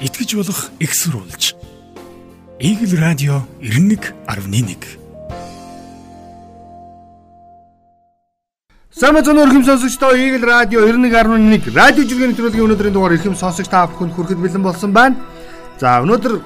итгэж 0.00 0.36
болох 0.36 0.70
экссурулж. 0.80 1.54
Игэл 2.60 3.00
радио 3.00 3.42
91.1 3.60 4.76
Самбай 8.92 9.22
цонор 9.24 9.48
ирхэм 9.48 9.64
сонсогчдоо 9.64 10.12
Игэл 10.16 10.44
радио 10.44 10.80
91.1 10.80 11.74
радио 11.74 12.04
жиргэний 12.04 12.28
нэвтрүүлгийн 12.32 12.64
өнөөдрийн 12.64 12.92
дугаар 12.92 13.16
ирхэм 13.16 13.36
сонсогч 13.36 13.68
та 13.68 13.86
бүхэнд 13.88 14.12
хүрэхэд 14.12 14.40
бэлэн 14.40 14.62
болсон 14.64 14.92
байна. 14.92 15.16
За 15.80 16.00
өнөөдөр 16.04 16.40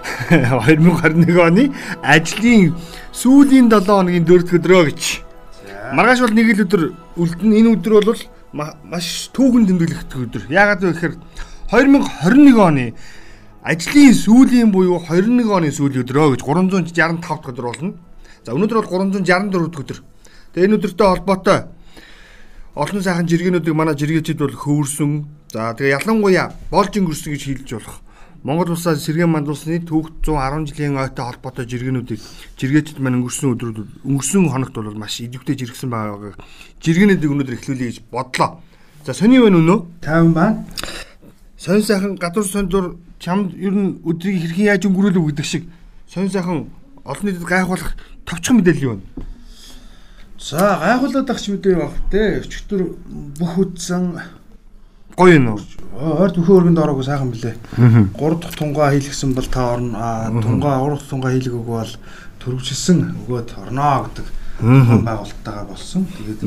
2021 0.30 1.36
оны 1.40 1.72
ажлын 2.00 2.72
сүүлийн 3.12 3.68
7 3.68 3.84
хоногийн 3.84 4.24
4 4.24 4.44
дахь 4.44 4.56
өдрөө 4.60 4.84
гэж. 4.88 5.02
Маргааш 5.96 6.20
бол 6.24 6.36
нэг 6.36 6.48
л 6.56 6.64
өдөр 6.64 6.82
үлдэн 7.16 7.52
энэ 7.60 7.72
өдөр 7.76 8.04
бол 8.04 8.20
маш 8.52 9.28
түүхэн 9.32 9.68
тэмдэглэх 9.68 10.04
өдөр. 10.16 10.48
Яагаад 10.48 10.84
вэ 10.84 10.92
гэхээр 10.92 11.14
2021 11.70 12.58
оны 12.58 12.84
ажлын 13.62 14.14
сүүлийн 14.18 14.72
буюу 14.74 14.98
21 14.98 15.46
оны 15.54 15.70
сүүлийн 15.70 16.02
өдрөө 16.02 16.34
гэж 16.34 16.42
365 16.42 17.22
дахь 17.22 17.46
өдөр 17.46 17.66
болно. 17.70 17.94
За 18.42 18.58
өнөөдөр 18.58 18.82
бол 18.82 19.06
364 19.06 19.70
дахь 19.70 19.78
өдөр. 19.78 19.98
Тэгээ 20.50 20.66
энэ 20.66 20.76
өдөртэй 20.82 21.06
холбоотой 21.06 21.58
олон 22.74 23.02
сайхан 23.06 23.30
жиргэнүүдийг 23.30 23.74
манай 23.78 23.94
жиргээчид 23.94 24.42
бол 24.42 24.50
хөвөрсөн. 24.50 25.12
За 25.54 25.70
тэгээ 25.78 25.94
ялангуяа 25.94 26.50
болж 26.74 26.90
өнгөрсөн 26.90 27.38
гэж 27.38 27.42
хэлж 27.46 27.70
болох. 27.78 28.02
Монгол 28.42 28.74
улсаас 28.74 29.06
сэргээн 29.06 29.30
мандуулсны 29.30 29.78
түүх 29.86 30.10
110 30.26 30.74
жилийн 30.74 30.98
ойтой 30.98 31.22
холбоотой 31.22 31.70
жиргэнүүдийг 31.70 32.18
жиргээчид 32.58 32.98
маань 32.98 33.22
өнгөрсөн 33.22 33.54
өдрүүд 33.54 33.78
өнгөрсөн 34.10 34.48
хоногт 34.50 34.74
бол 34.74 34.96
маш 34.98 35.20
идэвхтэй 35.22 35.54
жиргсэн 35.54 35.92
байгааг 35.92 36.40
жиргэнүүдийг 36.82 37.30
өнөөдөр 37.30 37.56
эхлүүлье 37.60 37.86
гэж 37.94 37.98
бодлоо. 38.10 38.58
За 39.04 39.12
сони 39.12 39.38
байна 39.38 39.60
үнөө? 39.60 39.78
50 40.00 40.32
байна. 40.32 40.64
Сонь 41.60 41.82
сайхан 41.82 42.16
гадуур 42.16 42.46
сондор 42.48 42.96
чамд 43.20 43.52
ер 43.52 43.74
нь 43.76 44.00
өдрийг 44.00 44.40
хэрхэн 44.40 44.64
яаж 44.64 44.88
өнгөрүүлв 44.88 45.28
гэдэг 45.28 45.44
шиг 45.44 45.68
сонь 46.08 46.32
сайхан 46.32 46.72
олон 47.04 47.24
нийтэд 47.28 47.44
гайхуулах 47.44 48.00
товчхон 48.24 48.64
мэдээлэл 48.64 48.86
юу 48.88 48.96
вэ? 48.96 49.04
За 50.40 50.80
гайхуулаад 50.80 51.28
агч 51.28 51.52
мэдээ 51.52 51.76
баг 51.76 51.92
те. 52.08 52.40
Өчигдөр 52.40 52.80
бүх 53.36 53.52
үдсэн 53.60 54.24
гоё 55.20 55.36
юм 55.36 55.52
уу? 55.52 55.60
Ойр 56.00 56.32
төхөө 56.32 56.64
өргөнд 56.64 56.80
ороогүй 56.80 57.04
сайхан 57.04 57.28
билээ. 57.28 57.52
3 57.76 58.40
дахь 58.40 58.56
тунгаа 58.56 58.96
хийлгсэн 58.96 59.36
бол 59.36 59.44
та 59.44 59.76
орно. 59.76 60.32
Тунгаа 60.40 60.80
3 60.80 60.96
дахь 60.96 61.12
тунгаа 61.12 61.36
хийлгээг 61.36 61.60
бол 61.60 61.92
төрөвчилсэн 62.40 63.28
өгөөд 63.28 63.48
орноо 63.60 64.08
гэдэг 64.08 64.26
байгууллагатайгаа 65.04 65.68
болсон. 65.68 66.08
Тэгээд 66.08 66.40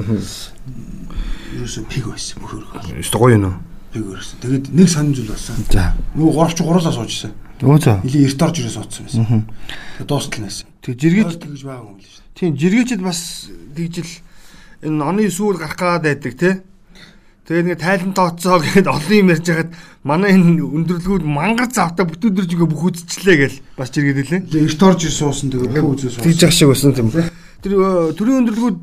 ерөөсөө 1.54 1.86
пиг 1.86 2.10
байсан 2.10 2.42
бүх 2.42 2.58
өргөө. 2.58 2.98
Өстө 2.98 3.22
гоё 3.22 3.38
юм 3.38 3.73
Пиг 3.94 4.04
өргөсөн. 4.10 4.38
Тэгээд 4.42 4.66
нэг 4.74 4.90
сонин 4.90 5.14
зүйл 5.14 5.30
болсон. 5.30 5.62
За. 5.70 5.94
Нөгөө 6.18 6.34
горовч 6.34 6.60
гуруулаа 6.66 6.94
суужсэн. 6.98 7.32
Өө 7.62 7.78
за. 7.78 8.02
Илийн 8.02 8.26
эрт 8.26 8.42
орж 8.42 8.58
ирээ 8.58 8.74
суудсан 8.74 9.06
байсан. 9.06 9.46
Тэгээд 10.02 10.10
дуустал 10.10 10.42
нээсэн. 10.42 10.68
Тэг 10.82 10.94
жиргэж 10.98 11.30
Тэгж 11.38 11.62
байгаагүй 11.62 11.94
юм 11.94 12.00
л 12.02 12.10
шүү. 12.10 12.24
тийм 12.34 12.58
жиргээчд 12.58 13.02
бас 13.06 13.48
тэгжил 13.78 14.12
энэ 14.82 15.04
оны 15.06 15.30
сүүл 15.30 15.62
гарах 15.62 15.78
гад 15.78 16.04
байдаг 16.04 16.34
те. 16.34 16.52
Тэгээд 17.46 17.68
нэг 17.70 17.80
тайлан 17.80 18.14
тооцоо 18.18 18.60
гэдээ 18.60 18.90
олон 18.90 19.14
юм 19.14 19.30
ярьж 19.30 19.46
хахад 19.48 19.72
манай 20.04 20.34
энэ 20.34 20.64
өндөрлгүүд 20.64 21.24
мангар 21.24 21.70
завтаа 21.70 22.10
бүтүүдэрж 22.10 22.52
ингээ 22.56 22.72
бүх 22.72 22.84
үзчихлээ 22.90 23.38
гэл 23.38 23.58
бас 23.78 23.92
жиргээд 23.94 24.20
үлээ. 24.26 24.42
Илийн 24.50 24.68
эрт 24.68 24.82
орж 24.84 25.02
суусан 25.08 25.52
тэгээд 25.54 25.76
бүх 25.78 25.94
үзээ 26.02 26.12
суусан. 26.18 26.26
Тэгж 26.26 26.42
ах 26.44 26.56
шиг 26.56 26.68
байсан 26.74 26.92
юм. 26.98 27.12
Тэр 27.64 27.72
э, 27.78 28.12
төрийн 28.18 28.40
өндөрлгүүд 28.44 28.78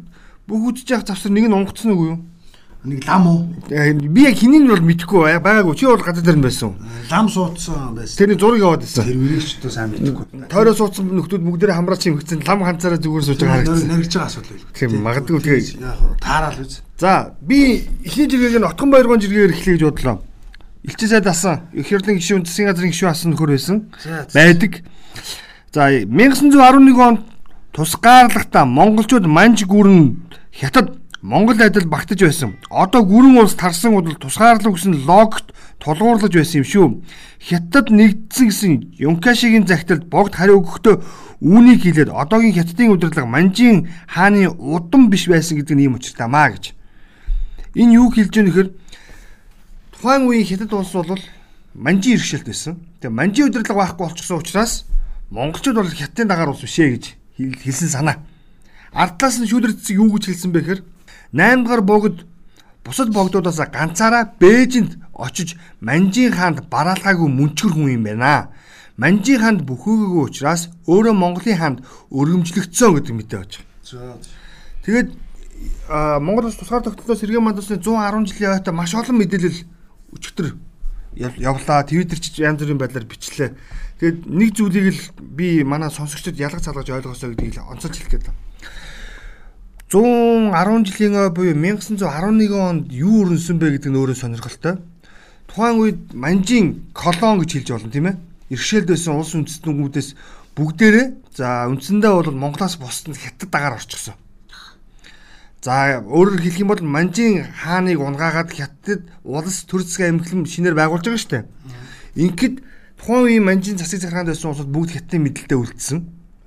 бүх 0.47 0.61
явах 0.89 1.07
завсар 1.09 1.33
нэг 1.33 1.49
нь 1.49 1.57
онгоцсон 1.57 1.93
уу 1.97 2.05
юу? 2.05 2.19
Нэг 2.83 3.05
лам 3.07 3.27
уу? 3.29 3.41
Э, 3.69 3.93
Би 3.93 4.23
яг 4.25 4.35
хинийн 4.41 4.65
нь 4.65 4.69
бол 4.73 4.81
мэдэхгүй 4.81 5.21
бай- 5.21 5.37
байгаагүй. 5.37 5.77
Чи 5.77 5.85
бол 5.85 6.01
газар 6.01 6.25
дээр 6.25 6.37
нь 6.41 6.43
байсан. 6.49 6.73
Лам 7.11 7.29
суудсан 7.29 7.93
байсан. 7.93 8.17
Тэрний 8.17 8.39
зураг 8.41 8.57
яваад 8.61 8.81
байсан. 8.81 9.05
Тэр 9.05 9.21
үрийг 9.21 9.45
ч 9.45 9.61
сайн 9.69 9.91
мэдэхгүй. 9.93 10.49
Тойроо 10.49 10.73
суудсан 10.75 11.05
нөхдүүд 11.13 11.45
бүгдээрээ 11.45 11.77
хамраач 11.77 12.09
юм 12.09 12.17
хөгцөн 12.17 12.41
лам 12.49 12.65
ганцаараа 12.65 12.97
зүгээр 13.05 13.25
сууж 13.29 13.37
байгаа 13.37 13.57
харагдсан. 13.69 13.89
Нэрж 13.93 14.13
байгаа 14.17 14.29
асуудал 14.33 14.53
байл. 14.57 14.73
Тийм, 14.73 14.91
магадгүй 15.05 15.41
тэгээ- 15.45 15.77
таараал 16.25 16.57
үз. 16.65 16.81
За 16.97 17.35
би 17.45 17.85
эхний 18.05 18.29
жиргээг 18.33 18.61
нь 18.61 18.65
Отгон 18.65 18.91
баяргон 18.91 19.21
жиргээр 19.21 19.53
эхлэе 19.53 19.77
гэж 19.77 19.85
бодлоо. 19.85 20.17
Илчээ 20.89 21.09
сайд 21.09 21.27
асан. 21.29 21.61
Их 21.77 21.85
хэрлэн 21.93 22.17
гишүүн 22.17 22.45
засгийн 22.49 22.73
газрын 22.73 22.89
гишүүн 22.97 23.13
асан 23.13 23.33
нөхөр 23.37 23.51
байсан. 23.53 23.93
Байдаг. 24.33 24.81
За 25.69 25.93
1911 25.93 26.97
онд 26.97 27.21
тусгаарлахтаа 27.77 28.65
монголчууд 28.65 29.27
манж 29.29 29.65
гүрэн 29.69 30.17
хятад 30.53 30.97
Монгол 31.23 31.61
адил 31.61 31.85
багтаж 31.85 32.21
байсан. 32.23 32.57
Одоо 32.71 33.05
гүрэн 33.05 33.37
улс 33.45 33.53
тарсан 33.55 33.93
удал 33.93 34.17
тусгаарлах 34.17 34.73
гэсэн 34.73 35.05
логот 35.05 35.53
тулгуурлаж 35.77 36.33
байсан 36.33 36.65
юм 36.65 36.65
шүү. 36.65 36.87
Хятад 37.45 37.93
нэгдсэн 37.93 38.47
гэсэн 38.49 38.73
Юнкашигийн 38.97 39.69
загталд 39.69 40.09
богд 40.09 40.33
хариу 40.33 40.65
өгөхдөө 40.65 41.05
үүнийг 41.45 41.85
хэлээд 41.85 42.09
одоогийн 42.09 42.57
хятадын 42.57 42.97
удирдлага 42.97 43.29
манжийн 43.29 43.93
хааны 44.09 44.49
удам 44.49 45.13
биш 45.13 45.29
байсан 45.29 45.61
гэдэг 45.61 45.77
нь 45.77 45.85
ийм 45.93 46.01
учиртай 46.01 46.25
маа 46.25 46.57
гэж. 46.57 46.73
Энэ 47.77 48.01
юу 48.01 48.09
хэлж 48.09 48.33
байгаа 48.33 48.49
нөхөр 48.49 48.69
тухайн 49.93 50.25
үеийн 50.25 50.49
хятад 50.49 50.73
улс 50.73 50.93
бол 50.97 51.21
манжийн 51.77 52.17
иргэшэлт 52.17 52.49
байсан. 52.49 52.81
Тэгээ 53.05 53.13
манжийн 53.13 53.49
удирдлага 53.53 53.77
байхгүй 53.93 54.05
болчихсон 54.09 54.41
учраас 54.41 54.85
монголчууд 55.29 55.77
бол 55.77 55.93
хятадын 55.93 56.29
дагаар 56.33 56.57
улс 56.57 56.65
бишээ 56.65 56.89
гэж 56.97 57.05
хэл- 57.37 57.61
хэлсэн 57.61 57.89
санаа. 57.93 58.17
Ардлаас 58.93 59.37
нь 59.37 59.49
шүүдэрдсэг 59.49 59.97
юу 60.01 60.17
гэж 60.17 60.33
хэлсэн 60.33 60.53
бэ 60.53 60.61
гэхээр 60.61 60.81
8 61.33 61.65
дахь 61.65 61.85
богд 61.85 62.27
бусад 62.85 63.13
богдуудаас 63.13 63.61
ганцаараа 63.71 64.35
Бээжинд 64.41 64.99
очиж 65.15 65.57
Манжийн 65.81 66.33
хаанд 66.33 66.67
бараалгаагүй 66.71 67.29
мөнчгөр 67.29 67.73
хүн 67.75 67.95
юм 67.95 68.05
байна. 68.05 68.51
Манжийн 68.97 69.41
хаанд 69.41 69.61
бүхөөгүй 69.69 70.25
учраас 70.27 70.69
өөрөө 70.89 71.15
Монголын 71.15 71.59
хаанд 71.61 71.79
өргөмжлөгдсөн 72.11 72.95
гэдэг 72.97 73.15
мэдээ 73.15 73.39
байж 73.39 73.53
байгаа. 73.93 74.19
Тэгээд 74.85 75.09
Монгол 76.25 76.47
улс 76.49 76.57
тусгаар 76.57 76.83
тогтнолоо 76.83 77.17
сэргээн 77.17 77.45
мандусны 77.45 77.77
110 77.79 78.27
жилийн 78.33 78.57
ойтой 78.57 78.75
маш 78.75 78.95
олон 78.97 79.17
мэдээлэл 79.21 79.59
өчтөр 80.17 80.57
яв- 81.21 81.39
явлаа. 81.39 81.85
Твиттер 81.85 82.19
ч 82.19 82.41
янз 82.41 82.61
бүрийн 82.65 82.81
байдлаар 82.81 83.05
бичлээ. 83.05 83.53
Тэгээд 84.01 84.19
нэг 84.25 84.51
зүйлийг 84.57 84.87
л 84.97 85.03
би 85.21 85.63
манай 85.65 85.91
сонсогчдод 85.93 86.41
ялгаж 86.41 86.65
салгаж 86.65 86.89
ойлгосоо 86.89 87.37
гэдгийг 87.37 87.61
л 87.61 87.69
онцолж 87.69 87.93
хэлэх 87.93 88.11
гээд 88.11 88.25
байна. 88.25 88.41
110 89.91 90.87
жилийн 90.87 91.17
ой 91.19 91.31
буюу 91.35 91.51
1911 91.51 92.55
онд 92.55 92.93
юу 92.95 93.27
өрнсөн 93.27 93.59
бэ 93.59 93.75
гэдэг 93.75 93.91
нь 93.91 93.99
өөрөө 93.99 94.15
сонирхолтой. 94.23 94.79
Тухайн 95.51 95.83
үед 95.83 96.15
Манжин 96.15 96.87
колон 96.95 97.43
гэж 97.43 97.59
хэлж 97.59 97.69
болно 97.75 97.91
тийм 97.91 98.07
ээ. 98.07 98.17
Иргэшээлд 98.55 98.87
байсан 98.87 99.19
улс 99.19 99.35
үндэстнүүдээс 99.35 100.15
бүгдээрээ 100.55 101.07
за 101.35 101.67
үндсэндээ 101.75 102.07
бол 102.07 102.31
Монголоос 102.31 102.79
бусдад 102.79 103.19
хятад 103.19 103.51
дагаар 103.51 103.83
орчихсон. 103.83 104.15
За 105.59 105.99
өөрөөр 106.07 106.39
хэлэх 106.39 106.63
юм 106.63 106.71
бол 106.71 106.83
Манжин 106.87 107.51
хааныг 107.51 107.99
унгаагаад 107.99 108.55
хятад 108.55 109.11
улс 109.27 109.67
төр 109.67 109.83
засгийн 109.83 110.23
эмхлэн 110.23 110.47
шинээр 110.47 110.79
байгуулж 110.79 111.03
байгаа 111.03 111.19
шүү 111.19 111.35
дээ. 111.35 111.45
Ингээд 112.15 112.63
тухайн 112.95 113.27
үеийн 113.27 113.43
Манжин 113.43 113.75
засаг 113.75 114.07
захиргаанд 114.07 114.31
байсан 114.31 114.55
улсууд 114.55 114.71
бүгд 114.71 114.95
хятадын 114.95 115.27
мэдлэлтэд 115.27 115.59
үлдсэн. 115.59 115.99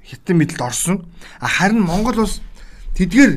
Хятадын 0.07 0.37
мэдлэлд 0.39 0.63
орсон. 0.63 0.95
А 1.43 1.47
харин 1.51 1.83
Монгол 1.83 2.23
улс 2.23 2.39
тэдгээр 2.97 3.33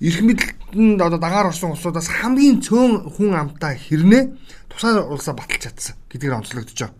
эрх 0.00 0.20
мэдэлтэнд 0.20 1.00
одоо 1.00 1.18
дагаар 1.20 1.50
орсон 1.52 1.72
улсуудаас 1.72 2.08
хамгийн 2.08 2.60
цөөн 2.60 3.08
хүн 3.16 3.32
амтаа 3.36 3.76
хэрнээ 3.76 4.22
тусаа 4.68 5.04
улсаа 5.08 5.34
баталж 5.36 5.62
чадсан 5.68 5.96
гэдгээр 6.12 6.36
онцлогдож 6.36 6.76
байгаа. 6.76 6.96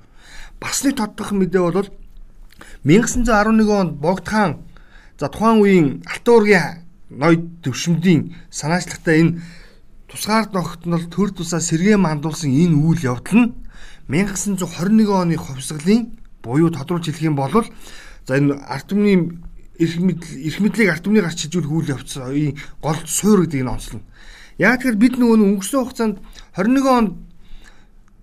Бас 0.61 0.85
нэг 0.85 0.97
тодтох 0.97 1.33
мэдээ 1.37 1.61
бол 1.61 1.89
1911 2.85 3.69
онд 3.69 3.93
Богд 4.01 4.27
хаан 4.29 4.53
за 5.21 5.29
тухайн 5.29 5.61
үеийн 5.61 5.89
Алтан 6.09 6.35
уургийн 6.35 6.69
ноёд 7.11 7.43
төвшмдийн 7.63 8.33
санаачлагтай 8.51 9.21
энэ 9.21 9.37
тусгаар 10.09 10.47
тогтнол 10.49 11.05
төр 11.13 11.31
тусаа 11.37 11.61
сэргээ 11.61 11.97
мандуулсан 12.01 12.51
энэ 12.51 12.77
үйл 12.77 13.01
явдал 13.13 13.41
нь 13.45 13.55
1921 14.09 15.11
оны 15.11 15.37
хувьсгалын 15.37 16.17
буюу 16.43 16.71
тодруулж 16.71 17.05
хэлэх 17.07 17.29
юм 17.29 17.37
бол 17.37 17.53
за 18.27 18.33
энэ 18.39 18.57
арт 18.65 18.87
түмний 18.91 19.39
эрх 19.79 19.97
мэдл 20.01 20.31
эрх 20.41 20.59
мэдлийг 20.61 20.91
арт 20.91 21.05
түмний 21.05 21.23
гарч 21.23 21.47
хижүүлэх 21.47 21.73
үйл 21.73 21.93
явц 21.97 22.17
энэ 22.17 22.57
гол 22.81 22.99
суур 23.05 23.45
гэдэг 23.45 23.63
нь 23.63 23.73
онцлно. 23.73 24.01
Яг 24.57 24.81
тэгэхээр 24.81 24.97
бид 24.97 25.15
нөгөө 25.21 25.37
өнгөрсөн 25.61 25.81
хугацаанд 25.85 26.17
21 26.57 26.89
онд 26.89 27.13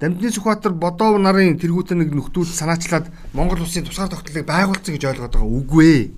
Дамжны 0.03 0.33
Сүхбаатар 0.33 0.73
Бодов 0.73 1.15
нарын 1.21 1.61
тэргүүтэн 1.61 2.01
нэг 2.01 2.11
нөхдүүд 2.11 2.49
санаачлаад 2.49 3.07
Монгол 3.31 3.63
улсын 3.63 3.85
тусгаар 3.87 4.11
тогтнолыг 4.11 4.43
байгуулсан 4.43 4.97
гэж 4.97 5.03
ойлгоод 5.05 5.31
байгаа 5.37 5.47
үгүй. 5.47 6.11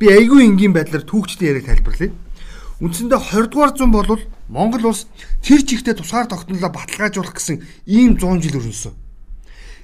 Би 0.00 0.06
айгүй 0.10 0.48
энгийн 0.48 0.74
байдлаар 0.74 1.06
түүхчдийн 1.06 1.54
яриаг 1.54 1.68
тайлбарлая. 1.70 2.10
Үндсэндээ 2.82 3.20
20 3.20 3.54
дугаар 3.54 3.72
зуун 3.76 3.92
бол 3.94 4.18
Монгол 4.48 4.90
улс 4.90 5.06
тэр 5.46 5.62
чигтээ 5.62 5.94
тусгаар 5.94 6.26
тогтнолоо 6.26 6.74
баталгаажуулах 6.74 7.38
гэсэн 7.38 7.62
ийм 7.86 8.18
100 8.18 8.42
жил 8.42 8.58
өрнөсөн. 8.58 9.03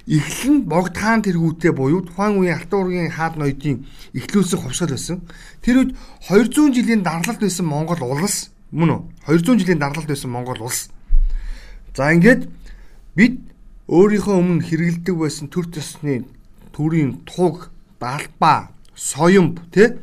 Эхлэн 0.07 0.65
Богд 0.65 0.97
хаан 0.97 1.21
тэргүүтээ 1.21 1.71
буюу 1.77 2.01
тухайн 2.01 2.41
үеийн 2.41 2.57
Алтан 2.57 2.79
уургийн 2.81 3.13
хаад 3.13 3.37
ноёдын 3.37 3.85
эхлүүлсэн 4.17 4.59
хувьсгал 4.59 4.97
байсан. 4.97 5.21
Тэр 5.61 5.85
үед 5.85 5.91
200 6.25 6.73
жилийн 6.73 7.05
дарналт 7.05 7.37
байсан 7.37 7.65
Монгол 7.69 8.01
улс 8.01 8.49
мөн 8.73 8.89
үү? 8.89 9.01
200 9.29 9.61
жилийн 9.61 9.79
дарналт 9.79 10.09
байсан 10.09 10.31
Монгол 10.33 10.61
улс. 10.65 10.89
За 11.93 12.09
ингээд 12.09 12.49
бид 13.13 13.39
өөрийнхөө 13.91 14.35
өмнө 14.41 14.65
хэрэгэлдэг 14.65 15.15
байсан 15.15 15.51
төр 15.53 15.67
төсний 15.69 16.25
төрийн 16.71 17.21
туг, 17.27 17.69
далбаа, 17.99 18.71
соёмб 18.95 19.59
тий 19.69 19.99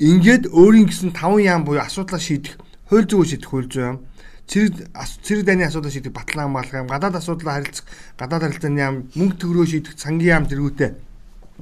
ингээд 0.00 0.48
өөрийн 0.50 0.88
гэсэн 0.88 1.12
таван 1.12 1.44
яам 1.44 1.62
буюу 1.64 1.84
асуудлаа 1.84 2.20
шийдэх, 2.20 2.56
хууль 2.88 3.04
зүйн 3.04 3.28
шийдэх 3.28 3.50
хууль 3.52 3.68
зүйн 3.68 4.00
цэрэг 4.46 4.94
цэрэг 4.94 5.44
дайны 5.44 5.66
асуудлаа 5.66 5.90
шийдэх 5.90 6.14
батлан 6.14 6.54
хамгаалах 6.54 6.74
яам, 6.74 6.90
гадаад 6.90 7.18
асуудлаа 7.18 7.58
харилцах, 7.58 7.86
гадаад 8.18 8.42
харилцааны 8.46 8.78
яам, 8.78 8.96
мөнгө 9.18 9.36
төгрөгөө 9.42 9.66
шийдэх 9.66 9.98
сангийн 9.98 10.30
яам 10.38 10.44
зэргүүтээ 10.46 10.90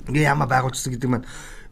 ингээ 0.09 0.29
яамаа 0.29 0.49
байгуулчихсан 0.51 0.93
гэдэг 0.93 1.11
маань 1.11 1.27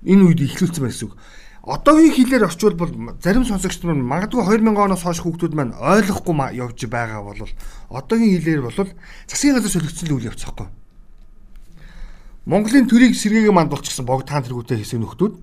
энэ 0.06 0.22
үед 0.24 0.40
ихлүүлсэн 0.46 0.82
байсан 0.82 1.06
үг. 1.10 1.14
Одоогийн 1.62 2.14
хэлээр 2.14 2.46
орчуулбал 2.50 2.90
зарим 3.22 3.46
сонсогчид 3.46 3.86
маань 3.86 4.02
магадгүй 4.02 4.42
2000 4.42 4.82
оноос 4.82 5.02
хойш 5.06 5.22
хүүхдүүд 5.22 5.54
маань 5.54 5.76
ойлгохгүй 5.78 6.58
явж 6.58 6.78
байгаа 6.90 7.22
бол 7.22 7.38
одоогийн 7.90 8.34
хэлээр 8.34 8.62
бол 8.66 8.74
засгийн 9.30 9.54
газар 9.54 9.70
солигдсон 9.70 10.10
үйл 10.10 10.26
явц 10.26 10.42
байхгүй. 10.42 10.68
Монголын 12.50 12.90
төрийг 12.90 13.14
сэргээгээ 13.14 13.54
мандуулчихсан 13.54 14.06
богд 14.06 14.26
таан 14.26 14.42
тэргүүтэй 14.42 14.82
хэсэг 14.82 14.98
нөхдүүд. 14.98 15.34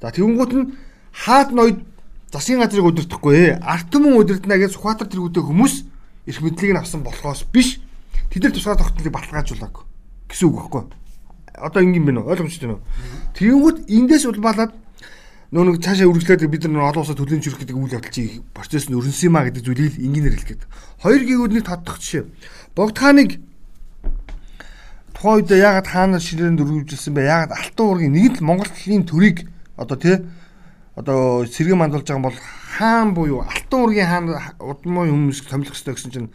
За 0.00 0.08
тэгэнгუут 0.08 0.52
нь 0.56 0.72
хаад 1.12 1.52
ноёд 1.52 1.84
засгийн 2.30 2.62
газрыг 2.62 2.86
удирдахгүй 2.86 3.58
арт 3.58 3.90
түмэн 3.90 4.14
удирдана 4.14 4.58
гэж 4.58 4.78
Сүхбаатар 4.78 5.10
тэргүүтэй 5.10 5.42
хүмүүс 5.42 5.74
эрх 6.30 6.40
мэдлийг 6.40 6.72
нь 6.74 6.80
авсан 6.80 7.02
болохоос 7.02 7.44
биш 7.50 7.82
тэд 8.30 8.46
нар 8.46 8.54
тусгай 8.54 8.78
тогтнолыг 8.78 9.10
баталгаажуулаагүй 9.10 9.84
гэсэн 10.30 10.46
үг 10.46 10.56
байхгүй. 10.62 10.82
Одоо 11.58 11.82
ингэм 11.82 12.04
бэ 12.06 12.12
нөө 12.14 12.30
ойлгомжтой 12.30 12.68
нөө. 12.70 12.80
Тэгэнгუут 13.34 13.78
эндээс 13.90 14.24
улбаалаад 14.30 14.72
нөө 15.50 15.64
нэг 15.66 15.82
цаашаа 15.82 16.06
үргэлжлээд 16.06 16.46
бид 16.46 16.64
нар 16.70 16.94
олон 16.94 17.02
улсад 17.02 17.18
төлөөлж 17.18 17.46
ирэх 17.50 17.60
гэдэг 17.66 17.76
үйл 17.76 17.94
явдал 17.98 18.14
чи 18.14 18.38
процесс 18.54 18.86
нь 18.86 18.94
өрнсөн 18.94 19.34
юм 19.34 19.36
а 19.36 19.44
гэдэг 19.50 19.66
зүйлийг 19.66 19.94
энгийнээр 19.98 20.38
хэлгээд. 20.38 20.62
Хоёр 21.02 21.22
гэгүүдний 21.26 21.64
тодтох 21.66 21.98
жишээ. 21.98 22.30
Богд 22.78 22.96
хааныг 23.02 23.42
тухайн 25.18 25.42
үед 25.42 25.50
яагаад 25.50 25.88
хаана 25.90 26.22
ширээнд 26.22 26.62
өргөжүүлсэн 26.62 27.14
бэ? 27.18 27.26
Яагаад 27.26 27.52
алтан 27.58 27.86
уургийн 27.90 28.14
нэг 28.14 28.38
л 28.38 28.46
Монголын 28.46 29.02
төрийг 29.02 29.50
одоо 29.74 29.98
тий 29.98 30.22
одоо 30.96 31.46
сэргээ 31.46 31.76
мандуулж 31.78 32.06
байгаа 32.06 32.26
бол 32.26 32.38
хаан 32.78 33.14
буюу 33.14 33.46
алтан 33.46 33.80
уургийн 33.80 34.10
хаан 34.10 34.26
удмын 34.58 35.10
хүмүүс 35.10 35.46
томилох 35.46 35.74
хэрэгтэй 35.74 35.94
гэсэн 35.94 36.12
чинь 36.14 36.30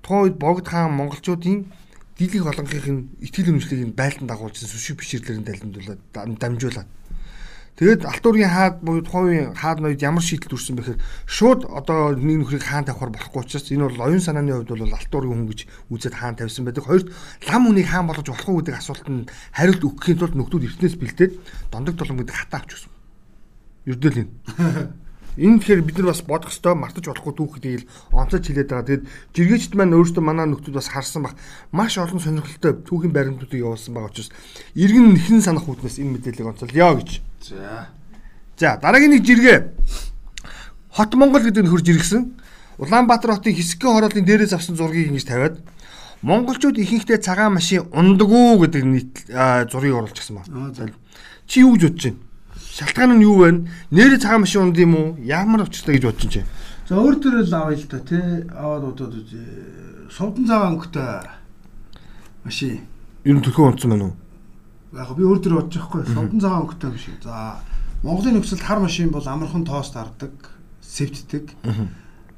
тухайн 0.00 0.32
үед 0.32 0.36
богд 0.40 0.66
хаан 0.68 0.96
монголчуудын 0.96 1.68
дийлэх 2.16 2.48
олонхын 2.48 3.12
итгэл 3.20 3.52
үнэмшлийг 3.52 3.92
байлдан 3.96 4.28
дагуулжсэн 4.28 4.68
сүшиг 4.68 4.96
биширлэрийн 5.00 5.44
далимдуулаад 5.44 6.00
дамжуулаад 6.40 6.88
Тэгээд 7.72 8.04
Алтуургийн 8.04 8.52
хаад 8.52 8.84
буюу 8.84 9.00
тухайн 9.00 9.56
хаад 9.56 9.80
ноёд 9.80 9.96
ямар 10.04 10.20
шийдэл 10.20 10.52
төрсэн 10.52 10.76
бэхээр 10.76 11.00
шууд 11.24 11.64
одоо 11.72 12.12
нэг 12.12 12.44
нөхрийг 12.44 12.68
хаан 12.68 12.84
тавихаар 12.84 13.16
болохгүй 13.16 13.48
учраас 13.48 13.72
энэ 13.72 13.88
бол 13.88 14.06
оюун 14.12 14.20
санааны 14.20 14.52
хувьд 14.52 14.76
бол 14.76 14.92
Алтуургийн 14.92 15.40
хүн 15.40 15.48
гэж 15.48 15.60
үзээд 15.88 16.14
хаан 16.20 16.36
тавьсан 16.36 16.68
байдаг. 16.68 16.84
Хоёрт 16.84 17.08
лам 17.48 17.64
үнийг 17.72 17.88
хаан 17.88 18.12
болгож 18.12 18.28
болох 18.28 18.48
уу 18.52 18.60
гэдэг 18.60 18.76
асуултанд 18.76 19.32
хариулт 19.56 19.82
өгөхийн 19.88 20.20
тулд 20.20 20.36
нөхдүүд 20.36 20.66
эртнээс 20.68 20.96
бэлдээд 21.00 21.32
дондог 21.72 21.96
толон 21.96 22.20
гэдэг 22.20 22.36
хатаа 22.36 22.60
авч 22.60 22.70
өгсөн. 22.76 22.92
Ердөл 23.86 24.18
энэ. 24.22 24.30
Энэ 25.36 25.64
тэгэхээр 25.64 25.80
бид 25.80 25.96
нар 25.96 26.12
бас 26.12 26.20
бодох 26.20 26.52
ёстой 26.52 26.76
мартаж 26.76 27.08
болохгүй 27.08 27.32
түүх 27.32 27.52
гэдгийг 27.56 27.88
онцож 28.12 28.44
хэлээд 28.44 28.68
байгаа. 28.68 28.84
Тэгээд 28.84 29.04
жиргээчд 29.32 29.72
маань 29.80 29.96
өөрсдөө 29.96 30.20
манай 30.20 30.46
нөхдүүд 30.52 30.76
бас 30.76 30.92
харсан 30.92 31.24
баг. 31.24 31.40
Маш 31.72 31.96
олон 31.96 32.20
сонирхолтой 32.20 32.84
түүхийн 32.84 33.16
баримтуудыг 33.16 33.64
явуулсан 33.64 33.96
байгаа 33.96 34.12
учраас 34.12 34.28
иргэн 34.76 35.16
нэхэн 35.16 35.40
санах 35.40 35.64
үүднээс 35.64 36.04
энэ 36.04 36.20
мэдээллийг 36.20 36.52
онцолё 36.52 37.00
гэж. 37.00 37.10
За. 37.48 37.88
За 38.60 38.76
дараагийн 38.76 39.16
нэг 39.16 39.24
жиргээ. 39.24 39.58
Хот 41.00 41.16
Монгол 41.16 41.40
гэдэг 41.40 41.64
нь 41.64 41.72
хурж 41.72 41.88
иргсэн. 41.88 42.36
Улаанбаатар 42.76 43.32
хотын 43.40 43.56
хэсэгэн 43.56 43.88
хорооллын 43.88 44.28
дээрээс 44.28 44.52
авсан 44.52 44.76
зургийг 44.76 45.16
ингэж 45.16 45.24
тавиад 45.24 45.64
монголчууд 46.20 46.76
ихэнхдээ 46.76 47.24
цагаан 47.24 47.56
машин 47.56 47.88
ундаггүй 47.88 48.68
гэдэг 48.68 48.84
нийт 48.84 49.12
зургийг 49.72 49.96
оруулчихсан 49.96 50.44
ба. 50.44 50.44
Чи 51.48 51.64
юу 51.64 51.72
гэж 51.72 51.88
бодож 51.88 52.04
байна? 52.04 52.20
Шалтгаан 52.72 53.20
нь 53.20 53.24
юу 53.28 53.36
вэ? 53.44 53.68
Нэрээ 53.92 54.16
цагаан 54.16 54.48
машин 54.48 54.72
унд 54.72 54.80
юм 54.80 54.96
уу? 54.96 55.08
Ямар 55.20 55.68
учиртай 55.68 56.00
гэж 56.00 56.04
бодож 56.08 56.24
чинь? 56.32 56.48
За 56.88 56.96
өөр 56.96 57.20
төрөл 57.20 57.52
авъя 57.52 57.76
л 57.76 57.84
да 57.84 58.00
тий. 58.00 58.24
Аваад 58.48 58.84
удаад 58.96 59.12
үгүй. 59.12 59.44
Сувдан 60.08 60.48
цагаан 60.48 60.80
өнгөтэй 60.80 61.20
машин. 62.48 62.80
Ер 63.28 63.36
нь 63.36 63.44
төлхөө 63.44 63.76
унтсан 63.76 63.92
байна 63.92 64.08
уу? 64.08 64.16
Яг 64.96 65.12
би 65.12 65.20
өөр 65.20 65.40
төр 65.44 65.54
бодож 65.60 65.76
байхгүй. 65.76 66.02
Сувдан 66.16 66.40
цагаан 66.40 66.64
өнгөтэй 66.64 66.90
машин. 66.96 67.16
За 67.20 67.60
Монголын 68.00 68.40
нөхцөлд 68.40 68.64
хар 68.64 68.80
машин 68.80 69.12
бол 69.12 69.28
амархан 69.28 69.68
тоос 69.68 69.92
тардаг, 69.92 70.32
сэвддэг. 70.80 71.52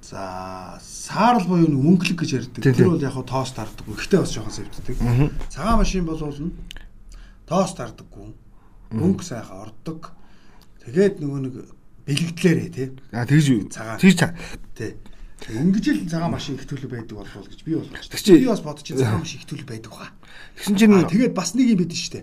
За 0.03 0.83
саарл 0.83 1.47
буюу 1.47 1.71
мөнгөлөг 1.71 2.19
гэж 2.27 2.31
ярьдаг. 2.43 2.75
Тэр 2.75 2.91
бол 2.91 2.99
яг 2.99 3.15
тоос 3.23 3.55
тардаг. 3.55 3.87
Ихтэй 3.87 4.19
бас 4.19 4.35
жоохон 4.35 4.51
сэвддэг. 4.51 4.99
Цагаан 5.47 5.79
машин 5.79 6.05
бол 6.05 6.19
тоос 7.47 7.73
тардаггүй. 7.79 8.35
Мөнгө 8.93 9.25
сайхан 9.25 9.63
ордог 9.63 10.13
Тэгээд 10.85 11.15
нөгөө 11.25 11.41
нэг 11.49 11.55
бэлэгдлээрээ 12.05 12.69
тий. 12.69 12.89
А 13.13 13.25
тэгж 13.25 13.73
цагаан. 13.73 13.99
Тэгж 14.01 14.17
цаг. 14.21 14.37
Тий. 14.77 14.93
Ингэж 15.49 15.85
л 15.93 16.09
цагаан 16.09 16.33
машин 16.33 16.57
их 16.57 16.69
төлөв 16.69 16.93
байдаг 16.93 17.17
болов 17.21 17.49
гэж 17.49 17.61
би 17.65 17.77
бол 17.77 17.89
бодож. 17.89 18.09
Тэг 18.09 18.21
чи 18.21 18.37
би 18.41 18.49
бас 18.49 18.61
бодож 18.61 18.85
цагаан 18.85 19.25
машин 19.25 19.41
их 19.41 19.49
төлөв 19.49 19.69
байдаг 19.69 19.93
хаа. 19.93 20.13
Тэгсэн 20.61 20.77
чинь 20.77 21.09
тэгээд 21.09 21.33
бас 21.33 21.53
нэг 21.57 21.73
юм 21.73 21.79
байдэн 21.85 22.01
штэ. 22.01 22.21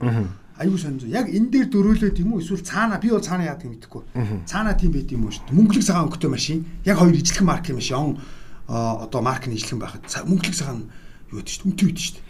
Аюу 0.61 0.77
сонь. 0.77 1.01
Яг 1.09 1.25
энэ 1.29 1.49
дээр 1.49 1.67
дөрөөлөөд 1.73 2.17
юм 2.21 2.37
уу 2.37 2.41
эсвэл 2.41 2.61
цаана 2.61 3.01
би 3.01 3.09
бол 3.09 3.21
цаана 3.21 3.49
яадаг 3.49 3.65
юм 3.65 3.73
мэдэхгүй. 3.77 4.03
Цаана 4.45 4.77
тийм 4.77 4.93
байд 4.93 5.09
юм 5.09 5.25
уу 5.25 5.33
штэ. 5.33 5.53
Мөнгөлөг 5.53 5.85
цагаан 5.85 6.05
өнгөтэй 6.09 6.29
машин. 6.29 6.65
Яг 6.85 6.97
хоёр 7.01 7.17
ижлэх 7.17 7.41
маркийн 7.41 7.77
машин. 7.81 8.21
Одоо 8.69 9.21
маркны 9.25 9.57
ижлэх 9.57 9.81
байхад 9.81 10.05
мөнгөлөг 10.05 10.53
цагаан 10.53 10.89
юу 11.33 11.41
гэдэг 11.41 11.53
штэ. 11.53 11.65
Үнтэй 11.65 11.85
байдаг 11.89 12.05
штэ. 12.05 12.21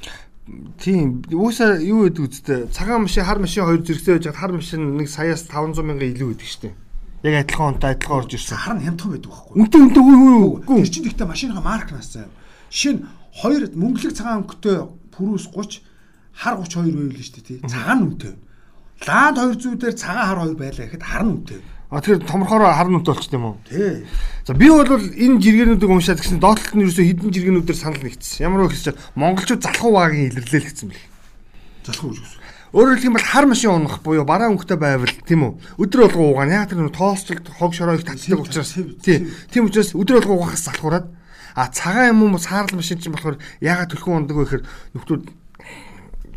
Тийм. 0.81 1.21
Уусаа 1.31 1.77
юу 1.77 2.09
гэдэг 2.09 2.23
үстэй. 2.25 2.59
Цагаан 2.73 3.05
машин, 3.05 3.23
хар 3.23 3.39
машин 3.39 3.65
хоёр 3.65 3.85
зэрэгцээ 3.85 4.15
байж 4.17 4.27
хар 4.33 4.51
машин 4.51 4.97
нэг 4.97 5.07
саяас 5.07 5.45
500 5.45 5.85
мянган 5.85 6.11
илүү 6.11 6.33
шүү 6.41 6.61
дээ. 6.65 6.73
Яг 7.21 7.45
адилхан 7.45 7.77
онтой 7.77 7.93
адилхан 7.93 8.17
орж 8.17 8.31
ирсэн. 8.33 8.57
Хар 8.57 8.75
нь 8.81 8.85
хямдхан 8.89 9.11
байдаг 9.13 9.29
байхгүй. 9.29 9.53
Үнтэй 9.61 9.81
үнтэй 9.85 10.01
үгүй 10.01 10.33
үгүй. 10.65 10.77
Тэр 10.81 10.89
чинь 10.89 11.05
гэхдээ 11.05 11.29
машиныхаа 11.29 11.61
марк 11.61 11.89
насаа. 11.93 12.25
Жишээ 12.73 12.93
нь 12.97 13.05
хоёр 13.38 13.61
мөнгөлөг 13.77 14.13
цагаан 14.17 14.41
өнгөтэй 14.41 14.77
пүрүүс 15.13 15.45
30 15.53 15.85
хар 16.33 16.55
32 16.57 16.89
байвал 16.97 17.21
шүү 17.21 17.35
дээ 17.38 17.45
тий. 17.45 17.59
Цагаан 17.61 17.99
үнэтэй. 18.09 18.33
Ланд 19.05 19.38
200 19.38 19.77
дээр 19.77 19.93
цагаан 19.93 20.25
хар 20.25 20.39
хоёр 20.41 20.57
байлаа 20.57 20.85
гэхэд 20.89 21.05
хар 21.05 21.23
нь 21.29 21.31
үнэтэй. 21.38 21.61
А 21.91 21.99
тэгэхээр 21.99 22.23
томорхороо 22.23 22.71
хар 22.71 22.88
нүт 22.88 23.03
болчих 23.03 23.35
юм 23.35 23.51
уу? 23.51 23.57
Тий. 23.67 24.07
За 24.47 24.55
би 24.55 24.71
бол 24.71 24.88
энэ 24.88 25.43
жиргэнүүдийг 25.43 25.91
уншаад 25.91 26.23
гэсэн 26.23 26.39
доотлолт 26.39 26.71
нь 26.71 26.88
ерөөсөө 26.88 27.03
хідэн 27.03 27.35
жиргэнүүдээр 27.35 27.75
санал 27.75 27.99
нэгдсэн. 27.99 28.47
Ямар 28.47 28.63
вэ 28.63 28.71
гэхээр 28.71 28.95
монголчууд 29.19 29.59
залхуу 29.59 29.91
ваагийн 29.99 30.31
илэрлэл 30.31 30.71
гэсэн 30.71 30.88
бэл. 30.88 31.03
Залхуу 31.83 32.15
гэж. 32.15 32.31
Өөрөөр 32.71 32.95
хэлэх 32.95 33.10
юм 33.12 33.17
бол 33.19 33.27
хар 33.27 33.45
машин 33.51 33.75
унах 33.75 34.00
буюу 34.00 34.24
бараа 34.24 34.48
өнгөтэй 34.55 34.79
байвал 34.79 35.12
тийм 35.27 35.43
үү? 35.43 35.83
Өдөр 35.83 36.07
болгоо 36.07 36.31
угаана. 36.31 36.63
Яг 36.63 36.71
тэр 36.71 36.88
тоосчлт 36.88 37.43
хог 37.60 37.75
шороо 37.75 38.00
их 38.00 38.07
татдаг 38.07 38.39
учраас 38.39 38.71
тий. 39.03 39.27
Тийм 39.51 39.67
учраас 39.67 39.91
өдөр 39.91 40.24
болгоо 40.24 40.39
угаахаас 40.39 40.71
залхуураад 40.71 41.12
а 41.55 41.67
цагаан 41.67 42.15
юм 42.15 42.31
уу 42.31 42.39
саарл 42.39 42.71
машин 42.71 43.03
чинь 43.03 43.12
болохоор 43.12 43.36
ягаад 43.60 43.91
төлхөн 43.91 44.24
ундаг 44.24 44.39
вэ 44.39 44.43
гэхээр 44.48 44.63
нөхдүүд 44.95 45.24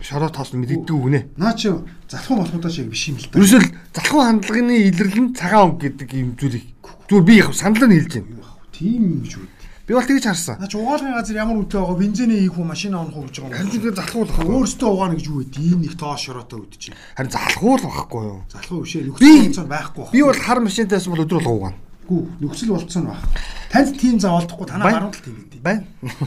шороо 0.05 0.29
тоос 0.29 0.53
мэддэг 0.53 0.93
үгнэ. 0.93 1.21
Наа 1.41 1.57
чи 1.57 1.73
залхуу 2.13 2.45
болохудаа 2.45 2.71
шиг 2.71 2.93
биш 2.93 3.09
юм 3.09 3.17
л 3.17 3.25
да. 3.33 3.41
Ерөөсөл 3.41 3.67
залхуу 3.97 4.21
хандлагын 4.21 4.69
илэрлэл 4.93 5.23
нь 5.25 5.35
цагаан 5.35 5.81
өнгө 5.81 5.97
гэдэг 5.97 6.11
юм 6.13 6.37
зүйлийг 6.37 6.69
зүгээр 7.09 7.25
би 7.25 7.35
яг 7.41 7.51
санал 7.57 7.89
нь 7.89 7.97
хэлж 7.97 8.13
байна. 8.21 8.45
Тийм 8.69 9.01
юм 9.01 9.25
шүү 9.25 9.49
дээ. 9.49 9.55
Би 9.85 9.93
бол 9.93 10.05
тэгж 10.05 10.25
харсан. 10.25 10.57
Наа 10.61 10.69
чи 10.69 10.77
угаалгын 10.81 11.13
газар 11.13 11.37
ямар 11.37 11.57
үнэтэй 11.61 11.81
байгаа 11.81 11.97
бензиний 12.01 12.41
хийх 12.45 12.57
үү 12.57 12.65
машин 12.65 12.95
авах 12.97 13.17
уу 13.17 13.29
гэж 13.29 13.37
байгаа 13.37 13.53
юм. 13.53 13.69
Харин 13.69 13.73
зүгээр 13.73 13.97
залхуулах. 14.01 14.39
Өөрөөсөө 14.45 14.89
угаана 14.89 15.17
гэж 15.17 15.27
юу 15.29 15.39
вэ? 15.41 15.47
Ийм 15.61 15.81
нэг 15.85 15.95
тоос 16.01 16.21
шороотой 16.25 16.59
үүд 16.65 16.73
чинь. 16.81 16.97
Харин 17.17 17.33
залхуул 17.37 17.83
байхгүй 17.85 18.23
юу? 18.25 18.41
Залхуу 18.49 18.81
биш 18.81 18.97
ээ. 18.97 19.05
Нөхцөл 19.13 19.69
байхгүй. 19.69 20.05
Би 20.09 20.21
бол 20.25 20.41
хар 20.41 20.61
машинтайс 20.65 21.05
бол 21.05 21.21
өдөр 21.21 21.37
болго 21.45 21.53
угаана. 21.69 21.79
Гүү 22.09 22.21
нөхцөл 22.41 22.73
болцсон 22.73 23.05
байх. 23.13 23.21
Танд 23.69 23.93
тийм 24.01 24.17
заавалдахгүй 24.25 24.67
танаа 24.73 24.89
гаруун 24.89 25.13
л 25.13 25.21
тийм 25.21 25.37
гэдэг. 25.37 25.61
Байна. 25.61 25.85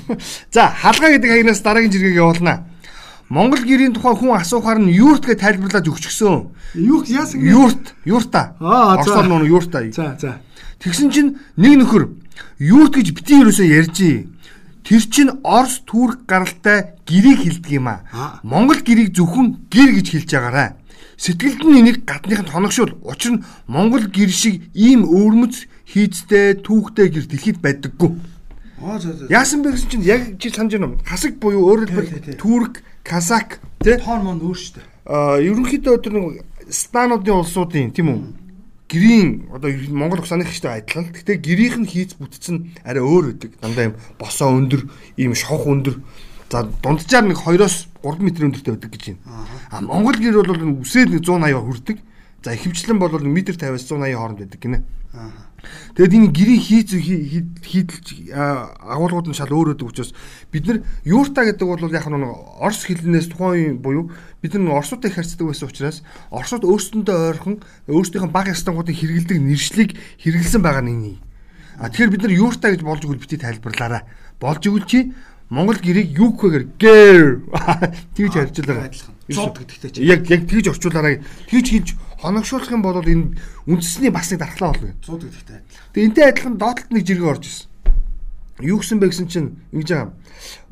За 0.53 0.69
хаалгаа 0.69 1.17
гэдэг 1.17 1.29
хаягнаас 1.34 1.62
дараагийн 1.65 1.93
жиргэг 1.98 2.22
явуулнаа. 2.22 2.57
Монгол 3.29 3.60
гэрийн 3.60 3.91
тухай 3.91 4.15
хүн 4.15 4.39
асуухаар 4.39 4.79
нь 4.79 4.96
юурт 4.96 5.27
гэж 5.27 5.39
тайлбарлаж 5.43 5.84
өгчихсөн. 5.84 6.48
Юурт 6.79 7.12
яасан 7.12 7.43
гэ? 7.43 7.51
Юурт, 7.51 7.84
юурта. 8.07 8.55
Аа, 8.63 9.03
за. 9.03 9.12
Орсоор 9.12 9.27
нөө 9.27 9.48
юурта. 9.51 9.84
За, 9.91 10.15
за. 10.15 10.39
Тэгсэн 10.79 11.12
чинь 11.12 11.36
нэг 11.60 11.75
нөхөр 11.84 12.07
юурт 12.63 12.96
гэж 12.96 13.12
бити 13.12 13.43
ерөөсөө 13.43 13.67
ярьжээ. 13.67 14.17
Тэр 14.88 15.03
чинь 15.12 15.36
Орос 15.43 15.84
Турк 15.84 16.24
гаралтай 16.24 16.96
гэрийг 17.03 17.43
хилдэг 17.43 17.72
юм 17.75 17.91
аа. 17.91 18.39
Монгол 18.48 18.79
гэрийг 18.79 19.12
зөвхөн 19.12 19.67
гэр 19.67 20.00
гэж 20.00 20.07
хэлж 20.15 20.31
байгаарай. 20.31 20.79
Сэтгэлд 21.19 21.67
нь 21.67 21.79
энийг 21.84 22.07
гадныханд 22.07 22.48
хоногшуул. 22.48 22.96
Учир 23.03 23.36
нь 23.36 23.43
Монгол 23.67 24.07
гэр 24.07 24.31
шиг 24.31 24.72
ийм 24.72 25.03
өвөрмөц 25.03 25.67
хийцтэй 25.84 26.63
түүхтэй 26.63 27.12
гэр 27.12 27.25
дэлхийд 27.27 27.60
байдаггүй. 27.60 28.15
Аа 28.81 29.00
за 29.00 29.13
за. 29.13 29.25
Яасан 29.29 29.63
бэ 29.65 29.74
гэсэн 29.74 29.89
чинь 29.89 30.05
яг 30.05 30.22
чи 30.38 30.50
санаж 30.50 30.77
байна 30.77 30.93
уу? 30.93 31.01
Хасаг 31.05 31.39
буюу 31.41 31.81
хэлбэл 31.81 32.38
Турк 32.38 32.84
Казак 33.03 33.60
тий 33.81 33.98
тоон 33.98 34.22
мон 34.24 34.41
өөр 34.41 34.57
шүү 34.57 34.74
дээ. 34.77 34.86
Аа 35.10 35.41
ерөнхийдөө 35.41 35.96
тэр 36.03 36.13
нэг 36.13 36.46
стануудын 36.69 37.41
улсуудын 37.41 37.89
тийм 37.89 38.07
үү? 38.13 38.19
Гэрийн 38.88 39.50
одоо 39.51 39.74
Монгол 39.91 40.22
усаных 40.22 40.53
ихтэй 40.53 40.84
адилхан. 40.84 41.10
Гэхдээ 41.12 41.38
гэрийнх 41.41 41.77
нь 41.81 41.89
хийц 41.89 42.13
бүтцэн 42.15 42.77
арай 42.86 43.03
өөр 43.03 43.36
үүдэг. 43.36 43.60
Дандаа 43.60 43.91
юм 43.91 43.96
босоо 44.15 44.53
өндөр, 44.53 44.88
ийм 45.17 45.34
шовх 45.34 45.67
өндөр. 45.67 46.00
За 46.48 46.63
дунджаар 46.63 47.27
нэг 47.27 47.41
2-оос 47.43 47.91
3 48.00 48.24
м 48.24 48.31
өндөртэй 48.31 48.72
байдаг 48.77 48.91
гэж 48.96 49.03
байна. 49.12 49.43
А 49.72 49.81
Монгол 49.84 50.15
гэр 50.15 50.39
бол 50.39 50.79
үсээд 50.86 51.12
нэг 51.12 51.27
180 51.27 51.67
хүрдэг. 51.67 51.98
За 52.46 52.55
ихэвчлэн 52.55 52.96
бол 52.96 53.12
1 53.12 53.27
м 53.27 53.36
50-аас 53.36 53.84
180 53.84 54.15
хооронд 54.15 54.39
байдаг 54.39 54.60
гинэ. 54.62 54.79
Тэгэд 55.97 56.13
энэ 56.13 56.29
гэрийн 56.31 56.62
хийц 56.62 56.89
хийдэлж 56.93 58.07
агуулгууд 58.33 59.31
нь 59.31 59.38
шал 59.38 59.50
өөр 59.50 59.74
өдөг 59.74 59.89
учраас 59.89 60.13
бид 60.53 60.67
нар 60.67 60.86
юурта 61.03 61.41
гэдэг 61.47 61.67
бол 61.67 61.89
яг 61.89 62.05
нэг 62.05 62.33
орс 62.62 62.86
хэлнээс 62.86 63.27
тухайн 63.33 63.77
үеийн 63.77 63.77
буюу 63.81 64.12
бид 64.41 64.53
нар 64.55 64.79
орсуудтай 64.79 65.12
харьцдаг 65.12 65.47
байсан 65.47 65.69
учраас 65.69 66.03
орсууд 66.29 66.63
өөрсдөндөө 66.63 67.17
ойрхон 67.33 67.55
өөрсдийнх 67.89 68.27
нь 68.29 68.36
баг 68.36 68.53
ястангуудыг 68.53 68.93
хэрэгэлдэг 68.93 69.38
нэршлиг 69.41 69.91
хэрэгэлсэн 70.21 70.62
байгаа 70.62 70.86
энэ. 70.86 71.17
А 71.77 71.89
тэгэхээр 71.89 72.13
бид 72.13 72.24
нар 72.25 72.33
юурта 72.33 72.74
гэж 72.74 72.81
болж 72.81 73.05
өгвөл 73.05 73.21
бити 73.21 73.38
тайлбарлаарай. 73.38 74.01
Болж 74.41 74.65
өгвөл 74.65 74.89
чи 74.89 75.13
Монгол 75.50 75.79
гэрийг 75.79 76.12
юу 76.17 76.33
гэхээр 76.36 76.65
гэр 76.75 77.21
тэгж 78.17 78.33
харьцуулаарай. 78.36 78.91
Зод 79.29 79.55
гэдэгтэй 79.62 79.91
чи. 79.93 80.03
Яг 80.03 80.27
яг 80.27 80.43
тэгж 80.43 80.75
орчуулаарай. 80.75 81.24
Тэгж 81.47 81.67
хийж 81.71 81.88
хоногшуулах 82.21 82.71
юм 82.71 82.81
бол 82.81 83.01
энэ 83.01 83.38
үндэсний 83.69 84.09
бас 84.09 84.31
нэг 84.31 84.39
дархлаа 84.41 84.74
болно. 84.74 84.93
Зод 85.05 85.24
гэдэгтэй 85.24 85.62
адилхан. 85.62 85.88
Тэгээ 85.93 86.07
энтэй 86.09 86.25
адилхан 86.25 86.57
доотлолт 86.57 86.91
нэг 86.91 87.03
жиргээ 87.05 87.29
орж 87.29 87.43
ирсэн. 87.45 87.67
Юу 88.65 88.77
гэсэн 88.81 88.97
бэ 88.97 89.07
гэсэн 89.13 89.27
чинь 89.29 89.50
ингэж 89.69 89.89
байгаа. 89.93 90.13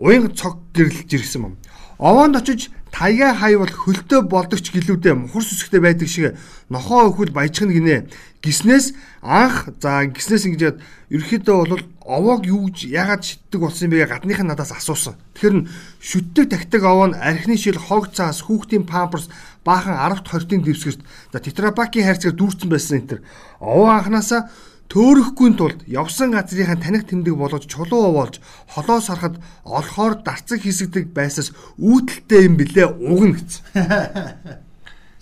Уян 0.02 0.34
цог 0.34 0.58
гэрлж 0.74 1.10
ирсэн 1.14 1.42
юм. 1.46 1.58
Овоонд 2.02 2.36
очиж 2.42 2.74
таяа 2.96 3.36
хайвал 3.36 3.70
хөлтөө 3.70 4.26
болдогч 4.32 4.72
гэлүүдээ 4.72 5.14
мухар 5.16 5.44
сүсгтэй 5.44 5.80
байдаг 5.84 6.08
шиг 6.08 6.40
нохоо 6.72 7.12
өхөл 7.12 7.36
баяжхна 7.36 7.76
гинэ. 7.76 8.08
Гиснээс 8.40 8.96
анх 9.22 9.70
за 9.84 10.08
гиснээс 10.08 10.48
ингэж 10.48 10.80
ерөөхдөө 11.12 11.56
бол 11.56 11.84
овоог 12.08 12.48
юу 12.48 12.72
гэж 12.72 12.88
ягаад 12.88 13.24
шиддэг 13.24 13.60
болсон 13.60 13.92
юм 13.92 14.00
бэ 14.00 14.08
гадных 14.08 14.40
нь 14.40 14.48
надаас 14.48 14.72
асуусан. 14.72 15.20
Тэгэхээр 15.36 15.68
шүтдэг 16.00 16.46
тагтаг 16.52 16.84
овоо 16.88 17.12
нь 17.12 17.20
архины 17.20 17.60
шил 17.60 17.80
хог 17.80 18.16
цаас 18.16 18.44
хүүхдийн 18.48 18.88
памперс 18.88 19.28
баахан 19.66 19.98
10-т 19.98 20.30
20-ын 20.30 20.62
дэвсгэрт 20.62 21.02
за 21.34 21.40
тетрапакийн 21.42 22.06
хайрцгаар 22.06 22.38
дүүрсэн 22.38 22.70
байсан 22.70 22.98
энэ 23.02 23.10
төр. 23.10 23.22
Овоо 23.60 23.90
анханасаа 23.90 24.54
төөрөхгүй 24.94 25.58
тулд 25.58 25.82
явсан 25.90 26.32
газрынхаа 26.38 26.78
таних 26.78 27.10
тэмдэг 27.10 27.34
болгож 27.34 27.66
чулуу 27.66 28.14
овоолж 28.14 28.38
холоо 28.70 29.02
сарахад 29.02 29.42
олохоор 29.66 30.22
дарцаг 30.22 30.62
хийсгдэг 30.62 31.10
байсаас 31.10 31.50
үүдэлтэй 31.82 32.46
юм 32.46 32.56
блэ 32.62 32.86
угна 32.94 33.34
гэсэн. 33.34 34.62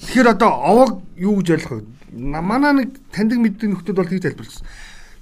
Тэгэхээр 0.04 0.36
одоо 0.36 0.52
овоог 0.52 0.92
юу 1.16 1.40
гэж 1.40 1.48
ойлгох 1.56 1.80
вэ? 1.80 1.88
Манай 2.44 2.74
нэг 2.76 3.00
таньдаг 3.16 3.40
мэддэг 3.40 3.72
нөхдүүд 3.72 3.96
бол 3.96 4.12
хийж 4.12 4.28
тайлбарласан. 4.28 4.68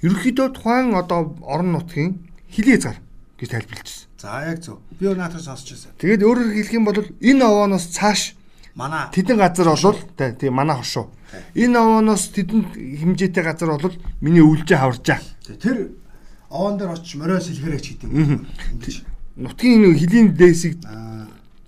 Ерөнхийдөө 0.02 0.48
тухайн 0.58 0.98
одоо 0.98 1.38
орон 1.46 1.78
нутгийн 1.78 2.26
хилээ 2.50 2.82
зар 2.82 2.98
гэж 3.38 3.50
тайлбарлажсэн. 3.54 4.10
За 4.18 4.42
яг 4.50 4.66
зөв. 4.66 4.82
Би 4.98 5.06
өнөөдөр 5.06 5.38
сонсч 5.38 5.78
байсан. 5.78 5.94
Тэгээд 6.02 6.26
өөрөөр 6.26 6.52
хэлэх 6.58 6.74
юм 6.74 6.86
бол 6.90 6.98
энэ 6.98 7.46
овооноос 7.46 7.94
цааш 7.94 8.34
Манай 8.76 9.12
Тэдэн 9.12 9.38
газар 9.38 9.68
бол 9.68 10.00
тийм 10.16 10.54
манай 10.54 10.78
хошуу. 10.78 11.12
Энэ 11.56 11.76
овооноос 11.80 12.32
тэдэн 12.32 12.72
хэмжээтэй 12.72 13.44
газар 13.44 13.76
бол 13.76 13.96
миний 14.22 14.42
үлжээ 14.42 14.80
хаварчаа. 14.80 15.20
тэр 15.60 15.92
овоон 16.50 16.78
дээр 16.78 16.92
очиж 16.96 17.16
мориос 17.16 17.48
хэлгэрэй 17.52 17.82
ч 17.84 18.00
гэдэг. 18.00 18.96
Нутгийн 19.36 19.82
нэг 19.84 20.00
хилийн 20.00 20.36
дээсийг 20.36 20.80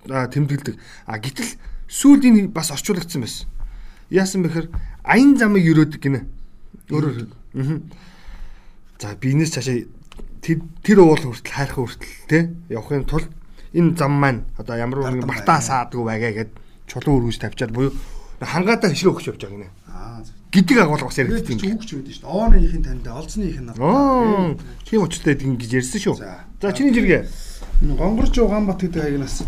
тэмдэглэдэг. 0.07 0.75
А 1.07 1.19
гэтэл 1.19 1.59
сүүлд 1.87 2.23
энэ 2.23 2.47
бас 2.51 2.71
орчуулагдсан 2.71 3.21
байсан. 3.23 3.47
Яасан 4.11 4.43
бэхэр 4.43 4.71
аян 5.03 5.35
замыг 5.35 5.63
өрөөдөг 5.63 5.99
гинэ. 5.99 6.27
Өөрөөр. 6.91 7.27
За 8.99 9.15
биенээс 9.15 9.59
цаашаа 9.59 9.87
тэр 10.43 10.99
уул 10.99 11.19
хүртэл 11.19 11.51
хайрах 11.51 11.79
хүртэл 11.79 12.27
те 12.27 12.51
явахын 12.67 13.07
тулд 13.07 13.31
энэ 13.71 13.95
зам 13.95 14.19
маань 14.19 14.43
одоо 14.59 14.75
ямар 14.75 15.07
нэгэн 15.07 15.27
бартаа 15.27 15.63
саадгүй 15.63 16.03
байгаа 16.03 16.31
гэд 16.35 16.51
чулуун 16.87 17.27
өргөж 17.27 17.37
тавьчаад 17.39 17.71
буюу 17.71 17.91
хангаатаа 18.41 18.91
хишрээ 18.91 19.13
өгч 19.13 19.25
явж 19.31 19.41
байгаа 19.41 19.57
гинэ. 19.57 19.69
Аа. 19.87 20.23
Гэдэг 20.51 20.77
агуулга 20.77 21.07
бас 21.07 21.15
чи 21.15 21.23
юм. 21.23 21.31
үгч 21.33 21.49
байдаг 21.55 21.83
шүү 21.87 22.01
дээ. 22.03 22.29
Овооны 22.29 22.57
ихэнх 22.61 22.85
танд, 22.85 23.07
олзны 23.07 23.45
ихэнх 23.49 23.67
надад. 23.71 23.81
Аа, 23.81 24.57
тийм 24.85 25.01
учиртай 25.03 25.33
ингэж 25.39 25.71
ярьсан 25.79 26.01
шүү. 26.01 26.15
За. 26.19 26.71
Чиний 26.73 26.93
жиргээ. 26.93 27.27
Гонгорч 27.97 28.37
Угаанбат 28.37 28.79
гэдэг 28.83 29.01
хаягнаас 29.01 29.43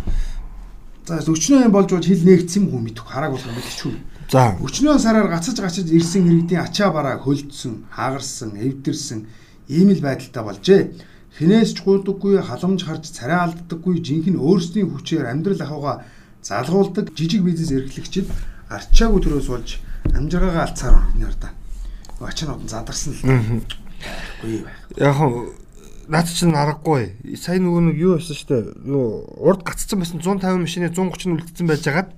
За 1.05 1.21
өчнөө 1.21 1.69
юм 1.69 1.71
болж 1.71 1.93
болж 1.93 2.09
хил 2.09 2.25
нээгдсэн 2.25 2.65
юм 2.65 2.69
хөө 2.73 2.81
мэдэх 2.81 3.05
хараг 3.05 3.37
болох 3.37 3.45
мэдчихв. 3.45 3.93
За. 4.33 4.57
Өчнөө 4.57 4.97
сараар 4.97 5.29
гацаж 5.29 5.61
гацаж 5.61 5.85
ирсэн 5.85 6.25
иргэдийн 6.25 6.65
ачаа 6.65 6.89
бараа 6.89 7.21
хөлдсөн, 7.21 7.85
хагарсан, 7.93 8.57
эвдэрсэн 8.57 9.29
ийм 9.69 9.93
л 9.93 10.01
байдалтай 10.01 10.41
болжээ. 10.41 10.81
Хинээс 11.37 11.77
ч 11.77 11.85
гуйдаггүй, 11.85 12.41
халамж 12.41 12.81
харж 12.89 13.13
царай 13.13 13.37
алддаггүй, 13.37 14.01
жинхэнэ 14.01 14.41
өөрсдийн 14.41 14.89
хүчээр 14.89 15.29
амьдрал 15.29 15.61
ахуйгаа 15.61 15.95
залгуулдаг 16.45 17.09
жижиг 17.17 17.41
бизнес 17.41 17.73
эрхлэгчид 17.73 18.29
арчаагүй 18.69 19.21
төрөөс 19.25 19.49
болж 19.49 19.79
амжиргаагаа 20.13 20.69
алцаар 20.69 20.95
нэрдэ. 21.17 21.49
Ачаанууд 22.21 22.63
нь 22.65 22.69
задарсан 22.69 23.17
л. 23.17 23.65
Үгүй 24.45 24.61
байх. 24.61 24.77
Яг 25.01 25.17
хөө 25.17 25.65
наад 26.07 26.29
чинь 26.29 26.53
аргагүй. 26.53 27.17
Сая 27.33 27.57
нөгөө 27.57 27.81
нэг 27.89 27.97
юу 27.97 28.17
байсан 28.17 28.37
шүү 28.37 28.49
дээ. 28.49 28.63
Нөгөө 28.85 29.09
урд 29.41 29.61
гацсан 29.65 29.99
байсан 29.99 30.21
150 30.21 30.61
машины 30.61 30.89
130 30.93 31.33
нь 31.33 31.37
үлдсэн 31.41 31.65
байж 31.65 31.81
хагаад 31.81 32.09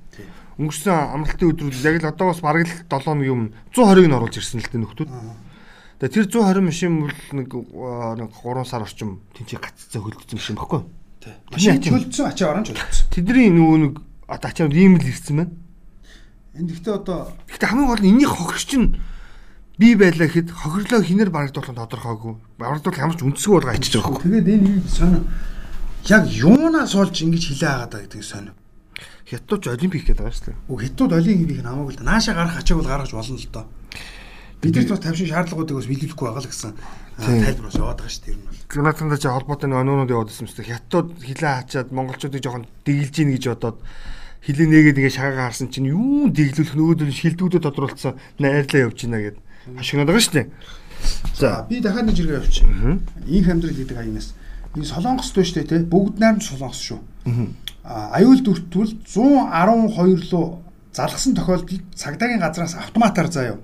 өнгөрсөн 0.59 0.95
амралтын 1.15 1.49
өдрүүд 1.53 1.85
яг 1.87 1.95
л 2.03 2.11
одоо 2.11 2.27
бас 2.33 2.41
бараг 2.43 2.67
л 2.67 2.75
7 2.83 3.15
нэг 3.15 3.27
юм 3.31 3.41
120-ыг 3.71 4.07
нь 4.11 4.17
оруулж 4.17 4.35
ирсэн 4.35 4.59
л 4.59 4.67
дээ 4.67 4.81
нөхдүүд. 4.83 5.09
Тэгээ 6.03 6.13
тэр 6.13 6.25
120 6.27 6.67
машин 6.67 6.91
бол 7.05 7.15
нэг 7.31 7.47
нэг 7.47 8.31
3 8.43 8.67
сар 8.67 8.83
орчим 8.83 9.21
тэнцээ 9.37 9.61
гаццаа 9.61 10.01
хөлдсөн 10.03 10.35
машин 10.35 10.57
баггүй. 10.59 10.81
Машин 11.53 11.81
чөлдсөн 11.81 12.25
ачаа 12.27 12.57
оранж 12.57 12.73
болчихсон. 12.73 13.07
Тэдний 13.13 13.49
нөгөө 13.53 13.77
нэг 13.85 13.93
одоо 14.27 14.47
ачаа 14.51 14.67
ийм 14.67 14.99
л 14.99 15.07
ирсэн 15.07 15.35
байна. 15.39 15.53
Энд 16.53 16.69
гэхдээ 16.71 16.93
одоо 16.93 17.31
Гэхдээ 17.47 17.69
хамгийн 17.71 17.87
гол 17.87 18.03
нь 18.03 18.09
энэний 18.11 18.29
хохирч 18.29 18.71
нь 18.75 18.99
би 19.79 19.95
байлаа 19.95 20.27
гэхэд 20.27 20.51
хохирлоо 20.51 21.01
хинээр 21.01 21.31
барагдуулах 21.31 21.71
нь 21.71 21.79
тодорхойгүй. 21.79 22.33
Барагдвал 22.59 23.01
ямарч 23.01 23.21
үндсгүй 23.23 23.53
болго 23.55 23.71
ачиж 23.71 23.93
байгаа 23.95 24.11
хөө. 24.11 24.23
тэгээд 24.27 24.47
энэ 24.51 24.67
юу 24.67 24.87
сонио 24.89 25.21
яг 26.07 26.23
юунаас 26.27 26.95
олж 26.95 27.15
ингэж 27.23 27.43
хилээ 27.55 27.71
агаад 27.71 27.91
байгаа 27.91 28.07
гэдэг 28.07 28.23
сонио. 28.23 28.53
Хятадч 29.27 29.63
олимпик 29.67 30.03
гэдэг 30.07 30.23
байгаа 30.23 30.35
шүү 30.35 30.45
дээ. 30.49 30.57
Үг 30.71 30.79
хятад 30.81 31.11
их 31.27 31.63
намаагүй 31.63 31.93
л 31.93 31.99
да. 31.99 32.07
Наашаа 32.07 32.35
гарах 32.35 32.57
ачааг 32.57 32.79
бол 32.79 32.89
гаргаж 32.89 33.11
болно 33.11 33.35
л 33.37 33.51
доо. 33.51 33.65
Бидэрт 34.61 34.89
бас 34.89 35.01
тавшин 35.05 35.29
шаардлагуудыг 35.29 35.77
бас 35.77 35.85
биелүүлэхгүй 35.85 36.25
байгаа 36.27 36.41
л 36.41 36.49
гэсэн 36.49 36.73
тайлбар 37.17 37.67
бас 37.69 37.77
яваад 37.77 37.99
байгаа 38.01 38.13
шүү 38.13 38.23
дээ 38.25 38.33
ер 38.33 38.39
нь 38.41 38.45
бол. 38.47 38.57
Jonathan-тай 38.73 39.19
чи 39.21 39.29
холбоотой 39.29 39.69
өнөөнүүд 39.69 40.13
яваад 40.13 40.31
ирсэн 40.33 40.45
мэт. 40.49 40.65
Хятад 40.65 41.07
хилээ 41.21 41.53
хачаад 41.61 41.89
монголчуудыг 41.93 42.41
жоохон 42.41 42.65
дэглэж 42.85 43.15
ийн 43.21 43.31
гэж 43.37 43.43
бодоод 43.53 43.77
хилээ 44.41 44.67
нээгээд 44.67 44.97
ингээ 44.97 45.17
шагаа 45.17 45.45
харсан 45.49 45.69
чинь 45.69 45.93
юу 45.93 46.29
дэглүүлэх 46.33 46.73
нөгөөдөл 46.73 47.13
шилдэгүүдэд 47.13 47.65
тодруулсан 47.69 48.17
найрлаа 48.41 48.81
явж 48.89 48.97
гинэ 48.97 49.19
гэд 49.29 49.37
хашигнаад 49.77 50.09
байгаа 50.09 50.25
шүү 50.25 50.35
дээ. 50.41 50.47
За 51.37 51.65
би 51.69 51.81
дахиад 51.81 52.07
нэг 52.09 52.15
жиргээ 52.17 52.37
явуучих. 52.41 52.65
Инх 53.29 53.47
амьдрал 53.49 53.77
гэдэг 53.77 53.97
аянаас 53.97 54.33
энэ 54.73 54.89
солонгос 54.89 55.29
дөө 55.33 55.45
штэ 55.45 55.69
те 55.69 55.85
бүгд 55.85 56.17
найрамд 56.21 56.45
солонгос 56.45 56.81
шүү. 56.81 56.99
А 57.85 58.17
аюул 58.17 58.41
дүртвэл 58.41 58.97
112 59.05 60.33
руу 60.33 60.61
залгсан 60.93 61.35
тохиолдолд 61.35 61.83
цагдаагийн 61.93 62.41
газраас 62.41 62.75
автоматар 62.75 63.29
заяа. 63.29 63.57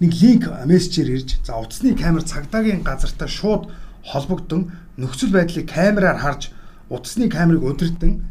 Нэг 0.00 0.12
линк 0.16 0.44
мессежээр 0.64 1.10
ирж 1.20 1.30
за 1.44 1.60
утасны 1.60 1.92
камер 1.94 2.24
цагдаагийн 2.24 2.82
газартай 2.82 3.28
шууд 3.28 3.68
холбогдсон 4.04 4.72
нөхцөл 4.96 5.32
байдлыг 5.36 5.68
камераар 5.68 6.18
харж 6.18 6.50
утасны 6.88 7.28
камерыг 7.28 7.62
удирдан 7.62 8.24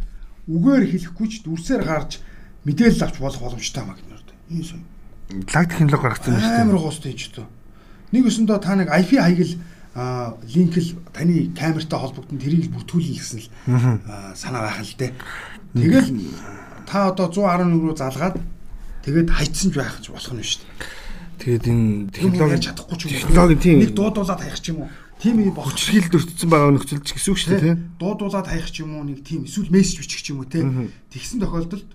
үгээр 0.50 0.90
хэлэхгүй 0.90 1.28
ч 1.30 1.34
дүрсээр 1.46 1.86
гарч 1.86 2.20
мэдээлэл 2.66 3.06
авч 3.06 3.22
болох 3.22 3.42
боломжтой 3.42 3.86
маа 3.86 3.96
гэнэ. 3.96 4.20
Энэ 4.50 4.66
сонь. 4.66 4.86
Лаг 5.30 5.70
технологи 5.70 6.02
гаргацсан 6.02 6.34
байна 6.34 6.42
шүү 6.42 6.62
Амар 6.66 6.74
дээ. 6.74 6.86
гоостой 6.90 7.14
ч 7.14 7.22
тоо. 7.30 7.46
Нэг 8.10 8.24
өсөндөө 8.26 8.58
та 8.66 8.74
нэг 8.74 8.90
IP 8.90 9.12
хаягл 9.22 9.54
линкл 10.50 10.90
таны 11.14 11.54
камертай 11.54 12.00
холбогдсон 12.02 12.42
тэрийг 12.42 12.74
бүртгүүлнэ 12.74 13.14
гэсэн 13.14 13.40
л 13.46 13.50
аа, 14.10 14.34
санаа 14.34 14.66
байх 14.66 14.82
л 14.82 14.98
дээ. 14.98 15.14
Тэгэл 15.78 16.10
та 16.90 17.14
одоо 17.14 17.30
111 17.30 17.78
руу 17.78 17.94
залгаад 17.94 18.42
тэгээд 19.06 19.30
хайцсан 19.30 19.70
ч 19.70 19.76
байх 19.78 20.02
ч 20.02 20.10
болох 20.10 20.34
нь 20.34 20.42
шүү 20.42 20.66
дээ. 20.66 20.74
Тэгээд 21.40 21.66
энэ 21.66 22.12
технологи 22.12 22.60
чадахгүй 22.60 22.96
ч 23.00 23.02
юм 23.08 23.10
уу. 23.10 23.24
технологи 23.24 23.56
тийм 23.60 23.78
Нэг 23.80 23.92
дуудуулаад 23.96 24.42
хаях 24.44 24.60
ч 24.60 24.66
юм 24.76 24.78
уу. 24.84 24.90
Тим 25.20 25.36
юм 25.40 25.56
бохч 25.56 25.72
хүчрхийлд 25.76 26.16
өртсөн 26.16 26.50
байгаа 26.52 26.72
нөхцөлч 26.76 27.08
гэсэн 27.16 27.32
үг 27.32 27.40
шүү 27.40 27.52
дээ. 27.56 27.64
тийм. 27.64 27.78
дуудуулаад 28.00 28.48
хаях 28.48 28.70
ч 28.72 28.76
юм 28.84 28.92
уу 29.00 29.04
нэг 29.08 29.24
тим 29.24 29.48
эсвэл 29.48 29.72
мессеж 29.72 29.98
бичих 30.04 30.22
ч 30.24 30.28
юм 30.36 30.44
уу 30.44 30.48
те. 30.52 30.64
Тэгсэн 31.12 31.40
тохиолдолд 31.40 31.88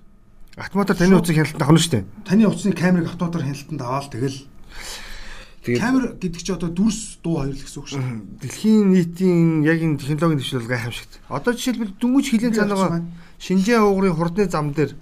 Автоматар 0.56 0.96
таны 0.96 1.18
утсыг 1.18 1.36
хяналтанд 1.36 1.62
авах 1.62 1.74
нь 1.74 1.82
шүү 1.82 1.92
дээ. 1.92 2.04
таны 2.24 2.42
утасны 2.46 2.72
камерыг 2.72 3.08
автоматар 3.10 3.42
хяналтанд 3.42 3.80
аваад 3.82 4.10
тэгэл 4.12 4.38
Тэгээд 5.64 5.80
камер 5.80 6.04
гэдэг 6.20 6.42
чи 6.44 6.52
одоо 6.52 6.68
дүрс 6.68 7.18
дуу 7.24 7.40
хоёр 7.40 7.56
л 7.56 7.64
гэсэн 7.64 7.80
үг 7.80 7.88
шүү. 7.88 8.04
Дэлхийн 8.38 8.84
нийтийн 8.92 9.64
яг 9.64 9.80
энэ 9.80 9.96
технологийн 9.96 10.38
дэвшил 10.38 10.68
гайхамшигт. 10.68 11.24
Одоо 11.32 11.56
жишээлбэл 11.56 11.96
дөнгөж 11.96 12.26
хилийн 12.28 12.52
цаанаага 12.52 13.00
Шинжээ 13.40 13.80
уугрын 13.80 14.14
хурдны 14.14 14.46
зам 14.48 14.72
дээр 14.72 14.94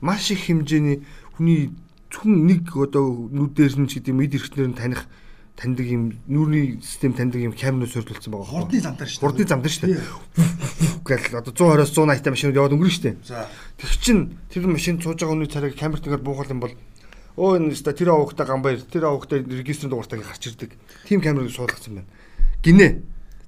маш 0.00 0.30
их 0.30 0.46
хэмжээний 0.46 1.02
хүний 1.36 1.72
зөвхөн 2.14 2.46
нэг 2.46 2.70
одоо 2.70 3.26
нүдээр 3.34 3.74
нь 3.82 3.90
ч 3.90 3.98
гэдэг 3.98 4.14
юм 4.14 4.22
эд 4.22 4.38
эрхтнэр 4.38 4.70
нь 4.70 4.78
таних 4.78 5.10
таньдаг 5.58 5.86
юм 5.86 6.14
нүүрний 6.26 6.78
систем 6.82 7.14
таньдаг 7.14 7.42
юм 7.42 7.54
камерын 7.54 7.90
суурьдулсан 7.90 8.30
байгаа. 8.30 8.50
Хурдны 8.50 8.80
замдаар 8.80 9.10
шүү. 9.10 9.22
Хурдны 9.22 9.44
замдаар 9.46 9.74
шүү. 9.74 9.98
Гэл 11.06 11.38
одоо 11.38 11.52
120-оос 11.54 11.90
180 11.94 12.22
та 12.22 12.30
машинууд 12.30 12.58
яваад 12.58 12.74
өнгөрнө 12.74 12.94
шүү. 12.94 13.14
Тэг 13.78 13.90
чин 14.02 14.18
тэр 14.50 14.66
машин 14.66 14.98
цууж 14.98 15.18
байгаа 15.18 15.34
хүний 15.34 15.50
царайг 15.50 15.78
камертайгаар 15.78 16.22
буухал 16.22 16.50
юм 16.50 16.62
бол 16.62 16.74
өө 17.38 17.58
энэ 17.58 17.74
өста 17.74 17.94
тэр 17.94 18.14
авахта 18.14 18.46
гамбаяр 18.46 18.82
тэр 18.82 19.10
авахта 19.10 19.38
регистрийн 19.38 19.90
дугаартай 19.94 20.18
гарч 20.22 20.42
ирдэг. 20.50 20.74
Тим 21.06 21.22
камерыг 21.22 21.54
суулгацсан 21.54 22.02
байна. 22.02 22.10
Гинэ. 22.62 23.02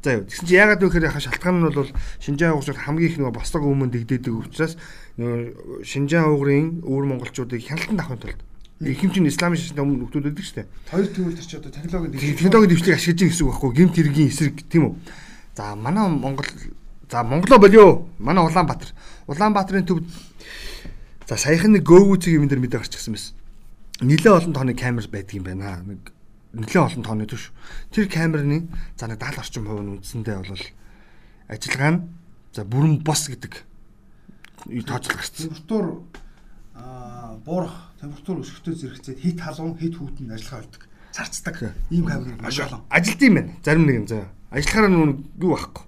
За 0.06 0.14
юу. 0.14 0.26
Тэгсэн 0.30 0.46
чи 0.46 0.54
яагаад 0.54 0.82
вэ 0.82 0.86
гэхээр 0.86 1.08
яхаа 1.10 1.22
шалтгаан 1.26 1.58
нь 1.58 1.74
бол 1.74 1.90
Шинжаан 2.22 2.54
угсрал 2.54 2.78
хамгийн 2.78 3.10
их 3.10 3.18
нөгөө 3.18 3.34
бослог 3.34 3.66
өмнө 3.66 3.90
дэгдээдэг 3.90 4.34
учраас 4.38 4.78
нөгөө 5.18 5.82
Шинжаан 5.82 6.30
угрын 6.30 6.86
өвөр 6.86 7.04
монголчуудыг 7.10 7.66
хяналтанд 7.66 7.98
авахын 7.98 8.22
тулд 8.22 8.40
их 8.80 9.00
хэмжээний 9.00 9.32
исламын 9.32 9.56
шашны 9.56 9.80
өмнө 9.80 10.04
нөхдүүд 10.04 10.24
байдаг 10.28 10.44
шүү 10.44 10.56
дээ. 10.60 10.68
Хоёр 10.92 11.06
тэгвэл 11.08 11.38
тэр 11.40 11.46
чи 11.48 11.56
одоо 11.56 11.72
технологийн 11.72 12.36
Технологийн 12.36 12.70
дэвшлиг 12.76 12.96
ашиглаж 13.00 13.16
байгаа 13.16 13.32
гэсэн 13.32 13.44
үг 13.46 13.52
байхгүй 13.56 13.72
гимт 13.72 13.96
хэргийн 13.96 14.28
эсрэг 14.28 14.56
тийм 14.68 14.82
үү. 14.84 14.94
За 15.56 15.64
манай 15.72 16.04
Монгол 16.12 16.48
за 17.08 17.22
Монголоо 17.24 17.58
болио. 17.58 17.86
Манай 18.20 18.44
Улаанбаатар. 18.44 18.92
Улаанбаатарын 19.26 19.86
төв 19.88 20.04
за 21.24 21.36
саяхан 21.40 21.72
нэг 21.72 21.88
гөөвүүцэг 21.88 22.36
юм 22.36 22.52
дээр 22.52 22.60
мэдээ 22.60 22.84
гарч 22.84 23.00
ирсэн 23.00 23.16
байсан. 23.16 23.32
Нилээ 24.04 24.32
олон 24.36 24.52
тооны 24.52 24.76
камер 24.76 25.08
байдаг 25.08 25.32
юм 25.32 25.44
байна. 25.48 25.80
Нэг 25.80 26.12
нэлээ 26.52 26.84
олон 26.84 27.00
тооны 27.00 27.24
төш. 27.24 27.56
Тэр 27.96 28.12
камерны 28.12 28.68
за 29.00 29.08
нэг 29.08 29.24
70 29.24 29.40
орчим 29.40 29.64
хувь 29.64 29.80
нь 29.80 29.92
үндсэндээ 29.96 30.36
бол 30.44 30.64
ажиллагаа 31.48 31.92
нь 31.96 32.00
за 32.52 32.64
бүрэн 32.68 33.00
бос 33.00 33.32
гэдэг 33.32 33.52
тооцол 34.84 35.16
температур 35.32 35.84
аа 35.86 36.25
буурах, 37.44 37.92
температур 38.00 38.42
өсөхтэй 38.42 38.74
зэрэгцээд 38.74 39.18
хит 39.20 39.40
халуун, 39.40 39.78
хит 39.78 39.96
хүүтэн 39.96 40.30
ажиллагаа 40.32 40.66
болдог. 40.66 40.82
Царцдаг. 41.12 41.56
Ийм 41.90 42.04
камер 42.04 42.36
маш 42.42 42.60
олон. 42.60 42.82
Ажилт 42.90 43.22
юм 43.22 43.34
байна. 43.34 43.52
Зарим 43.64 43.86
нэг 43.86 43.96
юм 43.96 44.06
заа. 44.06 44.28
Ажиллахаараа 44.50 44.90
нүг 44.90 45.24
юу 45.40 45.56
байхгүй. 45.56 45.84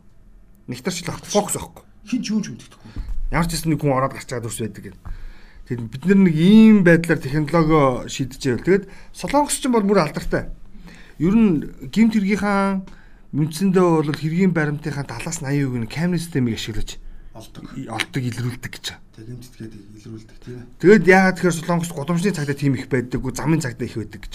Нэгтарчл 0.68 1.06
байхгүй. 1.10 1.28
Фокус 1.28 1.54
байхгүй. 1.58 1.84
Хин 2.08 2.22
ч 2.22 2.26
юун 2.32 2.42
ч 2.42 2.48
мэддэхгүй. 2.48 2.90
Ямар 3.32 3.46
ч 3.46 3.52
гэсэн 3.52 3.70
нэг 3.74 3.80
хүн 3.84 3.92
ороод 3.92 4.14
гарч 4.16 4.28
байгаа 4.32 4.44
дүрс 4.48 4.60
байдаг 4.64 4.82
гэдэг. 4.88 5.02
Тэгэхээр 5.68 5.92
бид 5.92 6.04
нар 6.08 6.20
нэг 6.24 6.36
ийм 6.40 6.76
байдлаар 6.80 7.20
технологи 7.20 8.08
шийдэж 8.08 8.40
байвал 8.40 8.64
тэгээд 8.64 8.84
солонгос 9.12 9.56
ч 9.60 9.64
бол 9.68 9.84
бүр 9.84 10.00
алдартай. 10.00 10.48
Ер 11.20 11.34
нь 11.36 11.68
гимт 11.92 12.16
хэргийнхаа 12.16 12.80
үндсэндээ 13.36 13.84
бол 13.84 14.08
хэргийн 14.08 14.56
баримтынхаа 14.56 15.04
70-80% 15.04 15.84
нь 15.84 15.92
камерын 15.92 16.22
системийг 16.24 16.56
ашиглаж 16.56 16.96
Олдог. 17.38 17.64
олдог 17.70 18.22
илрүүлдэг 18.22 18.72
гэж. 18.74 18.86
Тэгэмт 19.14 19.44
тэгээд 19.54 19.74
илрүүлдэг 20.02 20.36
тийм 20.42 20.56
ээ. 20.58 20.66
Тэгээд 20.82 21.04
яагаад 21.06 21.36
тэгэхээр 21.38 21.58
солонгос 21.62 21.92
гудамжны 21.94 22.34
цагтаа 22.34 22.58
тийм 22.58 22.74
их 22.74 22.90
байдаг, 22.90 23.22
замын 23.22 23.62
цагтаа 23.62 23.86
их 23.86 23.94
байдаг 23.94 24.22
гэж. 24.26 24.34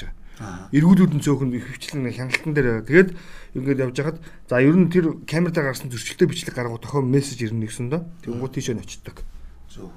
Эргүүлүүд 0.73 1.13
нь 1.13 1.23
цөөхөн 1.23 1.53
их 1.53 1.67
хвчлэн 1.77 2.09
хяналтан 2.09 2.53
дээр 2.57 2.81
тэгээд 2.87 3.09
ингээд 3.53 3.83
явж 3.85 3.95
хахад 4.01 4.17
за 4.49 4.63
ер 4.63 4.73
нь 4.73 4.89
тэр 4.89 5.21
камертаа 5.29 5.69
гаргасан 5.69 5.93
зөрчилтэй 5.93 6.25
бичлэг 6.25 6.57
гаргуу 6.57 6.81
тохиом 6.81 7.11
мессеж 7.11 7.37
ирнэ 7.45 7.69
гэсэн 7.69 7.93
доо. 7.93 8.07
Тэнгуут 8.25 8.57
тийшээ 8.57 8.73
нь 8.73 8.81
очдог. 8.81 9.21
Зөв. 9.69 9.93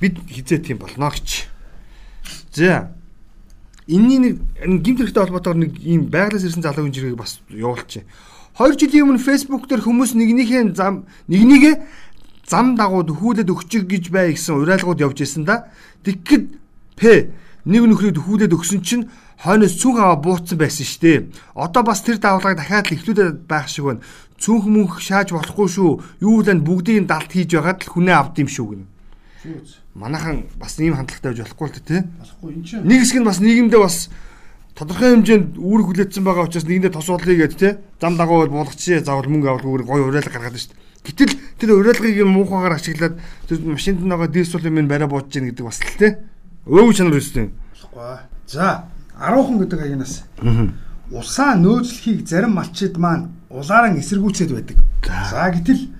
бид 0.00 0.18
хизээ 0.28 0.58
тийм 0.58 0.78
болно 0.78 1.10
гэж. 1.10 1.48
За. 2.52 2.92
Энийний 3.86 4.38
нэг 4.38 4.82
гимт 4.82 4.98
хэрэгтэй 5.00 5.22
холбоотойгоор 5.22 5.62
нэг 5.62 5.72
ийм 5.80 6.10
байгалаас 6.10 6.44
ирсэн 6.44 6.62
залуугийн 6.62 6.94
жиргэг 6.94 7.18
бас 7.18 7.40
явуулчих. 7.48 8.04
2 8.58 8.74
жилийн 8.80 9.04
өмнө 9.04 9.22
Facebook 9.22 9.68
дээр 9.68 9.84
хүмүүс 9.84 10.16
нэгнийхээ 10.16 10.74
зам 10.74 11.04
нэгнийгээ 11.28 11.74
зам 12.46 12.78
дагууд 12.78 13.10
хүүлээд 13.10 13.50
өгчих 13.50 13.84
гэж 13.90 14.10
бай 14.14 14.32
гэсэн 14.32 14.62
уриалгууд 14.62 15.02
явж 15.02 15.18
исэн 15.26 15.44
да. 15.44 15.66
Тэгэхэд 16.06 16.44
П 16.96 17.28
нэг 17.66 17.82
нөхрийг 17.82 18.22
хүүлээд 18.22 18.54
өгсөн 18.54 18.80
чинь 18.86 19.10
хойноос 19.42 19.74
цүнх 19.76 19.98
аваа 19.98 20.16
бууцсан 20.22 20.56
байсан 20.56 20.86
шүү 20.86 21.02
дээ. 21.02 21.18
Одоо 21.58 21.82
бас 21.82 22.00
тэр 22.00 22.22
давлагыг 22.22 22.62
дахиад 22.62 22.88
л 22.88 22.96
ихлүүдэд 22.96 23.44
байх 23.50 23.66
шиг 23.68 23.84
байна. 23.90 24.06
Цүнх 24.38 24.64
мөнх 24.70 25.02
шааж 25.02 25.34
болохгүй 25.34 25.68
шүү. 25.68 25.90
Юу 26.22 26.40
л 26.40 26.48
энэ 26.48 26.62
бүгдийг 26.62 27.10
далд 27.10 27.28
хийж 27.28 27.52
байгаад 27.58 27.82
л 27.82 27.90
хүнээ 27.90 28.16
авд 28.16 28.38
юм 28.38 28.48
шүү 28.48 28.66
гэнэ. 28.70 28.86
Манайхан 29.98 30.46
бас 30.56 30.78
ийм 30.78 30.94
хандлагатай 30.94 31.34
байж 31.34 31.40
болохгүй 31.42 31.66
л 31.68 31.74
тий. 31.82 32.00
Болохгүй 32.06 32.50
энэ 32.54 32.64
чинь 32.64 32.86
Нэг 32.86 32.98
хэсэг 33.02 33.18
нь 33.20 33.28
бас 33.28 33.40
нийгэмдээ 33.42 33.80
бас 33.82 33.96
тодорхой 34.78 35.10
хэмжээнд 35.18 35.58
үүрэг 35.58 35.86
хүлээсэн 35.90 36.22
байгаа 36.24 36.46
учраас 36.46 36.68
нэгэндээ 36.70 36.92
тосуулъя 36.94 37.36
гэдэг 37.36 37.58
тий. 37.58 37.72
Зам 38.00 38.14
дагуу 38.16 38.46
бол 38.46 38.62
буулгачих 38.62 39.02
заавал 39.02 39.26
мөнгө 39.26 39.48
авалгүй 39.50 39.84
гоё 39.84 40.06
уриалга 40.06 40.36
гаргаад 40.36 40.54
шүү 40.54 40.70
дээ. 40.70 40.84
Гэтэл 41.06 41.32
тэр 41.62 41.70
уриалгыг 41.78 42.16
юм 42.18 42.34
муухагаар 42.34 42.74
ашиглаад 42.76 43.14
тэр 43.46 43.62
машинд 43.62 44.02
байгаа 44.02 44.26
дээсвол 44.26 44.66
юм 44.66 44.90
барай 44.90 45.06
буудж 45.06 45.30
гин 45.30 45.54
гэдэг 45.54 45.64
бас 45.64 45.78
л 45.78 45.94
тий. 45.94 46.18
Өөв 46.66 46.90
чанар 46.98 47.14
өссөн. 47.22 47.54
болохгүй. 47.94 48.18
За 48.46 48.84
10хан 49.18 49.58
гэдэг 49.62 49.78
хаягнаас. 49.80 50.24
Усаа 51.10 51.54
нөөцлөхийг 51.54 52.26
зарим 52.26 52.58
малчид 52.58 52.98
маань 52.98 53.30
улааран 53.50 53.98
эсэргүүцээд 53.98 54.50
байдаг. 54.50 54.78
За 55.30 55.46
гэтэл 55.50 55.94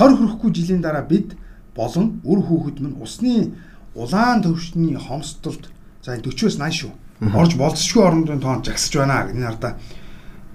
20 0.00 0.16
хүрэхгүй 0.16 0.50
жилийн 0.52 0.82
дараа 0.82 1.04
бид 1.04 1.36
болон 1.76 2.20
үр 2.24 2.40
хүүхэд 2.40 2.80
минь 2.80 2.96
усны 3.00 3.52
улаан 3.94 4.42
төвшний 4.42 4.96
хомсдолд 4.96 5.68
за 6.02 6.16
энэ 6.16 6.24
40-оос 6.24 6.56
80 6.56 6.72
шүү. 6.72 6.92
Орж 7.36 7.52
болцсохгүй 7.60 8.02
орондын 8.04 8.40
тоонд 8.40 8.64
жагсаж 8.64 8.96
байна 8.96 9.28
энэ 9.28 9.46
хардаа 9.46 9.76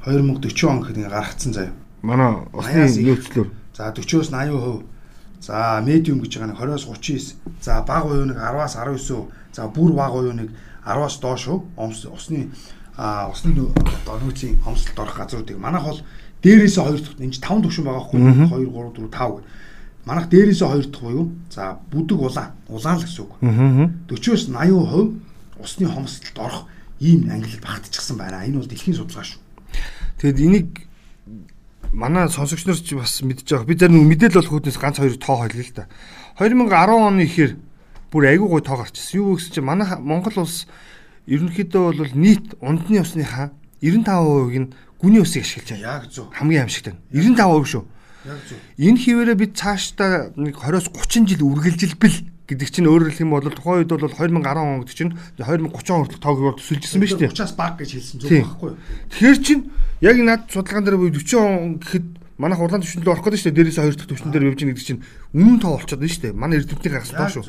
2040 0.06 0.66
он 0.70 0.82
гэхэд 0.82 0.98
ингээ 0.98 1.14
гаргацсан 1.14 1.54
заяа. 1.54 1.74
Манай 2.02 2.44
усны 2.52 2.90
нөөцлөөр 2.90 3.63
За 3.74 3.90
40-оос 3.90 4.30
80%. 4.32 4.84
За 5.42 5.82
медиум 5.84 6.22
гэж 6.22 6.40
байгаа 6.40 6.54
нь 6.54 6.58
20-оос 6.58 6.86
39. 6.88 7.36
За 7.62 7.82
бага 7.82 8.14
уу 8.14 8.26
нэг 8.26 8.38
10-аас 8.38 8.78
19. 8.78 9.28
За 9.52 9.68
бүр 9.68 9.92
бага 9.94 10.22
уу 10.22 10.34
нэг 10.34 10.50
10-аас 10.86 11.20
доош. 11.20 11.48
Омс 11.76 12.06
усны 12.06 12.52
а 12.96 13.30
усны 13.32 13.52
одоо 13.52 14.20
нөөцийн 14.22 14.62
хомсолд 14.62 15.00
орох 15.00 15.18
газруудыг 15.18 15.58
манайх 15.58 15.84
бол 15.84 16.02
дээрээсээ 16.44 16.84
2 16.86 17.02
дахь 17.02 17.18
энэ 17.18 17.42
5 17.42 17.64
төвшин 17.66 17.86
байгаа 17.90 18.06
хгүй 18.06 18.22
2 18.22 18.54
3 18.54 18.70
4 18.70 19.10
5 19.10 19.42
гэ. 19.42 19.44
Манайх 20.06 20.30
дээрээсээ 20.30 20.70
2 20.70 20.94
дахь 20.94 21.02
буюу 21.02 21.32
за 21.50 21.80
бүдэг 21.90 22.20
улаан 22.22 22.52
улаан 22.70 22.98
л 23.02 23.04
гэсэн 23.04 23.26
үг. 23.26 23.34
40-оос 24.14 24.44
80% 24.54 25.18
усны 25.58 25.86
хомсдолд 25.90 26.38
орох 26.38 26.62
ийм 27.02 27.26
англи 27.34 27.58
багтчихсан 27.58 28.18
байна. 28.18 28.46
Энэ 28.46 28.62
бол 28.62 28.70
дэлхийн 28.70 28.94
судалгаа 28.94 29.26
шүү. 29.26 29.42
Тэгэд 30.22 30.40
энийг 30.40 30.70
манай 31.94 32.28
сонсогч 32.28 32.66
нар 32.66 32.76
ч 32.82 32.98
бас 32.98 33.22
мэдж 33.22 33.46
байгаа. 33.46 33.70
Би 33.70 33.78
зарим 33.78 34.02
нэг 34.02 34.18
мэдээлэл 34.18 34.42
болох 34.42 34.66
хүнээс 34.66 34.82
ганц 34.82 34.98
хоёр 34.98 35.16
тоо 35.22 35.46
хойлоо 35.46 35.62
л 35.62 35.74
да. 35.78 35.86
2010 36.42 36.90
оны 36.98 37.22
ихээр 37.30 37.52
бүр 38.10 38.24
айгүй 38.34 38.50
гой 38.50 38.62
тоо 38.66 38.82
гарчихсан. 38.82 39.22
Юу 39.22 39.38
гэсэн 39.38 39.54
чинь 39.54 39.70
манай 39.70 39.88
Монгол 40.02 40.42
улс 40.42 40.66
ерөнхийдөө 41.30 41.86
бол 41.94 42.14
нийт 42.18 42.58
ундны 42.60 43.00
усныхаа 43.06 43.54
95%-ийг 43.86 44.58
нь 44.58 44.74
гүний 44.98 45.22
усыг 45.22 45.46
ашиглаж 45.46 45.70
байна. 45.70 45.86
Яг 45.86 46.04
зөв. 46.10 46.34
Хамгийн 46.34 46.66
аимшигтай. 46.66 46.98
95% 47.14 47.70
шүү. 47.70 47.84
Яг 48.26 48.40
зөв. 48.50 48.58
Энэ 48.82 48.98
хിവэрэ 48.98 49.34
бид 49.38 49.54
цаашдаа 49.54 50.34
нэг 50.34 50.58
20-оос 50.58 50.90
30 50.90 51.30
жил 51.30 51.46
үргэлжилбэл 51.46 52.33
гэдэг 52.48 52.68
чинь 52.70 52.88
өөрөөр 52.88 53.12
хэлэх 53.12 53.24
юм 53.24 53.32
бол 53.32 53.48
тухайн 53.48 53.88
үед 53.88 53.92
бол 53.94 54.04
2010 54.04 54.60
он 54.60 54.84
гэдэг 54.84 54.98
чинь 54.98 55.14
2030 55.40 55.96
он 55.96 56.02
хүртэл 56.04 56.24
тоог 56.24 56.60
төсөлжсэн 56.60 57.00
биз 57.00 57.16
дээ. 57.16 57.32
30-аас 57.32 57.56
баг 57.56 57.80
гэж 57.80 57.90
хэлсэн 57.96 58.18
Тийм. 58.20 58.44
байхгүй 58.44 58.70
юу? 58.74 58.78
Тэгэхээр 59.16 59.40
чинь 59.40 59.64
яг 60.04 60.18
над 60.20 60.42
судалгаан 60.52 60.84
дээр 60.84 60.98
буй 61.00 61.10
40 61.16 61.40
он 61.40 61.80
гэхэд 61.80 62.06
манайх 62.38 62.60
улаан 62.60 62.84
төвшөнд 62.84 63.08
орох 63.08 63.24
гэдэг 63.24 63.40
шүү 63.40 63.48
дээ. 63.48 63.58
Дээрээс 63.64 63.80
хоёр 63.80 63.96
дахь 63.96 64.10
төвшин 64.12 64.32
дээр 64.36 64.48
явж 64.52 64.60
байгаа 64.60 64.76
гэдэг 64.76 64.88
чинь 64.92 65.04
үнэн 65.32 65.58
тоо 65.64 65.72
болчиход 65.80 66.02
байна 66.04 66.12
шүү 66.12 66.24
дээ. 66.28 66.34
Манай 66.36 66.58
эрдэмтний 66.60 66.92
гаргас 66.92 67.14
тоо 67.16 67.30
шүү. 67.32 67.46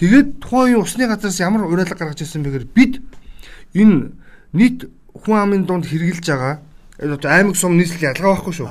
Тэгээд 0.00 0.28
тухайн 0.40 0.64
үеийн 0.64 0.84
усны 0.84 1.04
газраас 1.04 1.40
ямар 1.40 1.62
уриалга 1.68 1.96
гаргаж 1.96 2.20
ирсэн 2.24 2.44
бэгээр 2.44 2.66
бид 2.72 2.94
энэ 3.76 4.16
нийт 4.56 4.78
хүн 5.12 5.36
амын 5.36 5.64
дунд 5.68 5.84
хэрглэж 5.88 6.24
байгаа 6.24 6.64
аймаг 7.00 7.56
сум 7.56 7.76
нийслэл 7.76 8.12
ялгаа 8.12 8.36
байхгүй 8.36 8.54
шүү. 8.56 8.68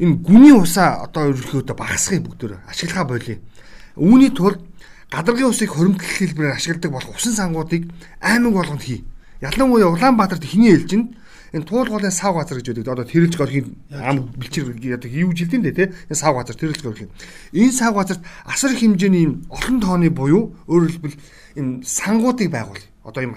Энэ 0.00 0.18
гүний 0.26 0.52
усаа 0.52 1.06
одоо 1.06 1.30
ерөнхийдөө 1.30 1.76
багасгахыг 1.76 2.26
бүгдээр 2.28 2.52
ашиглахаа 2.68 3.06
болиё. 3.08 3.38
Үүний 3.96 4.30
тулд 4.34 4.60
гадаргын 5.10 5.50
усыг 5.50 5.70
хоримтлох 5.70 6.08
хэлбэрээр 6.08 6.56
ашигладаг 6.56 6.92
болох 6.92 7.16
усан 7.16 7.32
сангуудыг 7.32 7.90
аймаг 8.20 8.52
болгонд 8.52 8.82
хий. 8.82 9.04
Ялангуяа 9.40 9.92
Улаанбаатарт 9.92 10.44
ихний 10.44 10.72
ээлжинд 10.72 11.16
энэ 11.54 11.64
туулгуулын 11.64 12.10
сав 12.10 12.34
газар 12.34 12.58
гэж 12.58 12.74
байдаг. 12.74 12.92
Одоо 12.92 13.06
тэрэлж 13.06 13.34
горхийн 13.38 13.66
ам 13.94 14.26
бэлчээр 14.34 14.74
яадаг 14.80 15.12
юу 15.12 15.30
жилдэн 15.32 15.62
дээ 15.62 15.74
тий. 15.74 15.88
Энэ 16.10 16.18
сав 16.18 16.34
газар 16.34 16.56
тэрэлж 16.56 16.82
горхийн. 16.82 17.10
Энэ 17.52 17.72
сав 17.72 17.94
газарт 17.94 18.22
асар 18.44 18.72
их 18.72 18.82
хэмжээний 18.82 19.46
олон 19.50 19.78
тооны 19.80 20.10
буюу 20.10 20.54
өөрөөр 20.66 20.90
хэлбэл 20.90 21.18
энэ 21.54 21.86
сангуудыг 21.86 22.50
байгуул. 22.50 22.82
Одоо 23.06 23.22
юм 23.22 23.34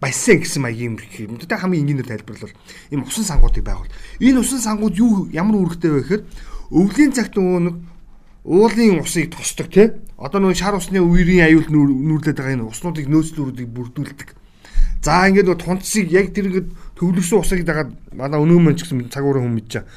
бассейн 0.00 0.40
гэсэн 0.40 0.62
маягийн 0.64 0.96
юм. 0.96 1.36
Тэ 1.36 1.56
хамгийн 1.60 1.84
энгийнээр 1.84 2.08
тайлбарлал 2.08 2.56
ийм 2.88 3.04
усан 3.04 3.24
сангуудыг 3.24 3.64
байгуул. 3.64 3.92
Энэ 4.24 4.40
усан 4.40 4.60
сангууд 4.64 4.96
юу 4.96 5.28
ямар 5.28 5.60
үүрэгтэй 5.60 5.90
вэ 5.92 6.00
гэхээр 6.00 6.22
өвлийн 6.72 7.12
цагт 7.12 7.36
нөгөө 7.36 7.60
нэг 7.60 7.76
уулын 8.48 9.04
усыг 9.04 9.36
тосдог 9.36 9.68
тий. 9.68 9.92
Одоо 10.20 10.38
нөгөө 10.44 10.60
шар 10.60 10.76
усны 10.76 11.00
үерийн 11.00 11.48
аюул 11.48 11.68
нүүрлээд 11.72 12.36
байгаа 12.36 12.54
энэ 12.60 12.68
уснуудыг 12.68 13.08
нөөцлөрүүдийг 13.08 13.72
бүрдүүлдэг. 13.72 14.28
За 15.00 15.24
ингээд 15.24 15.48
нөгөө 15.48 15.64
тунцыг 15.64 16.12
яг 16.12 16.36
тэр 16.36 16.52
ингээд 16.52 16.68
төвлөрсөн 17.00 17.40
усыг 17.40 17.64
дагаад 17.64 17.96
манай 18.12 18.36
өнөө 18.36 18.60
мөн 18.60 18.76
ч 18.76 18.84
гэсэн 18.84 19.08
цаг 19.08 19.24
уурын 19.24 19.48
хүн 19.48 19.56
мэдчихэ. 19.56 19.88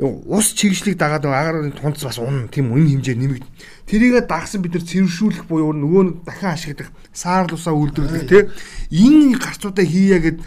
Ус 0.00 0.56
чигшлийг 0.56 0.96
дагаад 0.96 1.28
агарын 1.28 1.76
тунц 1.76 2.00
бас 2.08 2.16
унна 2.16 2.48
тийм 2.48 2.72
үнэ 2.72 3.04
хэмжээ 3.04 3.20
нэмэгд. 3.20 3.44
Тэрийгэ 3.84 4.24
дагсан 4.24 4.64
бид 4.64 4.80
нар 4.80 4.88
цэвэршүүлэх 4.88 5.44
буюу 5.44 5.76
нөгөө 5.76 6.24
дахин 6.24 6.56
ашиглах 6.56 6.88
саарл 7.12 7.52
усаа 7.52 7.76
үйлдвэрлэх 7.76 8.24
тий. 8.24 8.48
Энэ 8.96 9.36
гарцуудаа 9.36 9.84
хийя 9.84 10.24
гэд 10.24 10.40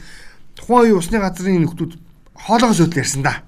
тухайн 0.58 0.90
үеийн 0.90 0.98
усны 0.98 1.22
газрын 1.22 1.70
нөхдүүд 1.70 1.94
хоолоогоос 2.34 2.82
өөдөл 2.82 3.02
ярьсан 3.06 3.22
да. 3.22 3.46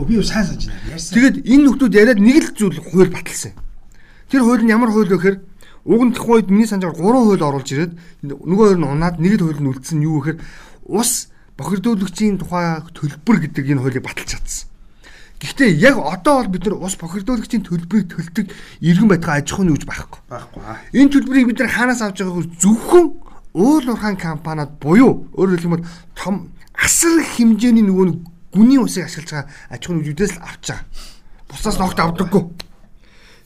Өө 0.00 0.08
би 0.08 0.16
юу 0.16 0.24
сайн 0.24 0.48
санаж 0.48 0.64
байна. 0.64 0.96
Тэгээд 0.96 1.36
энэ 1.44 1.64
нөхдүүд 1.68 1.92
яриад 1.92 2.20
нэг 2.24 2.36
л 2.40 2.56
зүйл 2.56 2.80
хууль 2.80 3.12
баталсан. 3.12 3.52
Тэр 4.28 4.42
хууль 4.44 4.64
нь 4.64 4.72
ямар 4.72 4.92
хууль 4.92 5.08
вэ 5.08 5.16
гэхээр 5.16 5.36
уг 5.88 6.02
нь 6.04 6.12
тухайн 6.12 6.44
үед 6.44 6.48
миний 6.52 6.68
санджаар 6.68 6.92
3 6.92 7.00
хууль 7.00 7.40
оруулж 7.40 7.68
ирээд 7.72 7.92
нөгөө 8.20 8.64
хоёр 8.68 8.78
нь 8.78 8.88
унаад 8.88 9.16
нэг 9.20 9.40
хууль 9.40 9.60
нь 9.60 9.70
үлдсэн 9.72 10.04
юу 10.04 10.20
гэхээр 10.20 10.38
ус 10.88 11.32
бохирдуулагчийн 11.56 12.38
тухай 12.38 12.84
төлбөр 12.92 13.36
гэдэг 13.48 13.64
энэ 13.72 13.82
хуулийг 13.82 14.04
баталж 14.04 14.36
чадсан. 14.36 14.68
Гэхдээ 15.38 15.70
яг 15.78 15.96
одоо 15.96 16.42
бол 16.42 16.52
бид 16.52 16.66
нар 16.66 16.82
ус 16.82 16.94
бохирдуулагчийн 16.98 17.62
төлбөрийг 17.62 18.10
төлдөг 18.10 18.46
иргэн 18.82 19.08
байтгаа 19.08 19.38
аж 19.38 19.54
ахуйн 19.54 19.70
үүж 19.70 19.86
байхгүй. 19.86 20.20
Байхгүй. 20.28 20.62
Энэ 20.98 21.12
төлбөрийг 21.14 21.46
бид 21.48 21.58
нар 21.62 21.70
хаанаас 21.70 22.02
авч 22.02 22.22
байгааг 22.26 22.58
зөвхөн 22.58 23.06
уул 23.54 23.86
уурхайн 23.86 24.18
компаниуд 24.18 24.76
буюу 24.82 25.30
өөрөөр 25.38 25.62
хэлбэл 25.62 25.86
том 26.18 26.50
асар 26.74 27.22
хэмжээний 27.22 27.86
нөгөө 27.86 28.06
гүний 28.54 28.78
усыг 28.82 29.06
ашиглаж 29.06 29.30
байгаа 29.30 29.46
аж 29.70 29.80
ахуйн 29.82 29.98
үүргүүдээс 30.02 30.32
л 30.36 30.42
авч 30.42 30.64
байгаа. 30.74 30.86
Бусдаас 31.48 31.76
нь 31.78 31.86
огт 31.86 31.98
авдаггүй. 32.02 32.42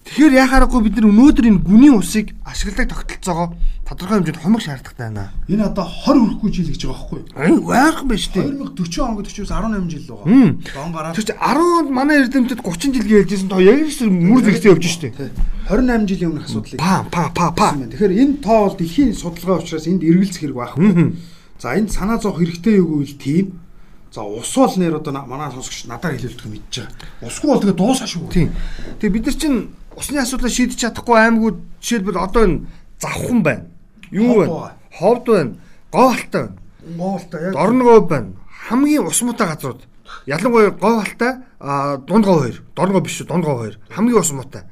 Тэгэхээр 0.02 0.34
яхаарахгүй 0.34 0.80
бид 0.82 0.94
нар 0.98 1.06
өнөөдөр 1.14 1.46
энэ 1.46 1.62
гүний 1.62 1.92
усыг 1.94 2.34
ашигладаг 2.42 2.90
тогтолцоогоо 2.90 3.54
тодорхой 3.86 4.18
хэмжээнд 4.18 4.42
хумх 4.42 4.60
шаардлагатай 4.60 5.08
байна. 5.14 5.30
Энэ 5.46 5.62
одоо 5.70 5.86
20 5.86 6.42
хүрхгүй 6.42 6.50
жил 6.50 6.68
гэж 6.74 6.82
байгаа 6.82 6.98
байхгүй 6.98 7.18
юу? 7.22 7.28
Аа 7.38 7.54
байрхан 7.70 8.06
байна 8.10 8.22
шүү 8.22 8.34
дээ. 8.34 8.46
2040 8.76 8.98
онд 9.06 9.18
40-оос 9.22 9.50
18 9.52 9.90
жил 9.94 10.04
байгаа. 10.10 10.26
Мм. 10.26 10.50
Дон 10.74 10.90
гараад 10.92 11.14
Тэр 11.14 11.24
чинь 11.24 11.38
10 11.38 11.78
онд 11.78 11.90
манай 11.94 12.16
эрдэмтэд 12.26 12.60
30 12.66 12.92
жил 12.98 13.06
гэлжсэн 13.06 13.48
тоо 13.48 13.60
яг 13.62 13.78
л 13.78 14.10
мөр 14.10 14.42
зэрэгтэй 14.42 14.70
явж 14.74 14.84
шүү 14.90 15.02
дээ. 15.06 15.30
28 15.70 16.10
жилийн 16.10 16.30
өмнөх 16.34 16.46
асуудлыг 16.50 16.78
Па 16.82 16.94
па 17.06 17.22
па 17.30 17.46
па. 17.54 17.68
Тэгэхээр 17.78 18.12
энэ 18.18 18.34
тоо 18.42 18.58
бол 18.68 18.76
дэлхийн 18.76 19.14
судалгаа 19.14 19.62
учраас 19.62 19.86
энд 19.86 20.02
эргэлзэх 20.02 20.42
хэрэг 20.50 20.58
байхгүй. 20.58 21.14
За 21.62 21.78
энд 21.78 21.94
санаа 21.94 22.18
зовх 22.18 22.42
хэрэгтэй 22.42 22.82
юу 22.82 23.00
гэвэл 23.06 23.16
тийм. 23.22 23.46
За 24.12 24.20
ус 24.26 24.50
бол 24.56 24.74
нэр 24.76 24.98
одоо 24.98 25.12
на- 25.14 25.24
манай 25.24 25.48
сонсогч 25.54 25.86
надаар 25.86 26.18
хэлүүлдэг 26.18 26.44
юм 26.44 26.52
мэдж 26.58 26.74
байгаа. 26.84 27.30
Усгүй 27.32 27.48
бол 27.48 27.62
тэгээ 27.64 27.78
дуусаа 27.80 28.04
шүү. 28.10 28.28
Тийм. 28.28 28.50
Тэгээ 29.00 29.14
бид 29.14 29.24
нар 29.30 29.36
чинь 29.40 29.58
усны 29.96 30.18
асуудлыг 30.18 30.52
шийдэж 30.52 30.78
чадахгүй 30.78 31.18
аймагуд 31.18 31.58
жишээлбэл 31.80 32.18
одоо 32.18 32.42
энэ 32.44 32.66
завхан 33.00 33.42
байна. 33.42 33.66
Юу 34.10 34.40
байна? 34.40 34.76
Ховд 34.92 35.26
байна. 35.26 35.56
Говалтай 35.92 36.42
байна. 36.42 36.58
Монголда 36.96 37.40
яг 37.40 37.52
Дорногов 37.52 38.08
байна. 38.08 38.32
Хамгийн 38.68 39.06
ус 39.06 39.22
муутай 39.22 39.46
газрууд. 39.48 39.82
Ялангуяа 40.26 40.70
говалтай 40.70 41.32
дундгов 42.06 42.40
хоёр. 42.40 42.62
Дорногов 42.76 43.02
биш 43.02 43.18
дундгов 43.18 43.58
хоёр. 43.58 43.78
Хамгийн 43.90 44.18
ус 44.18 44.32
муутай. 44.32 44.62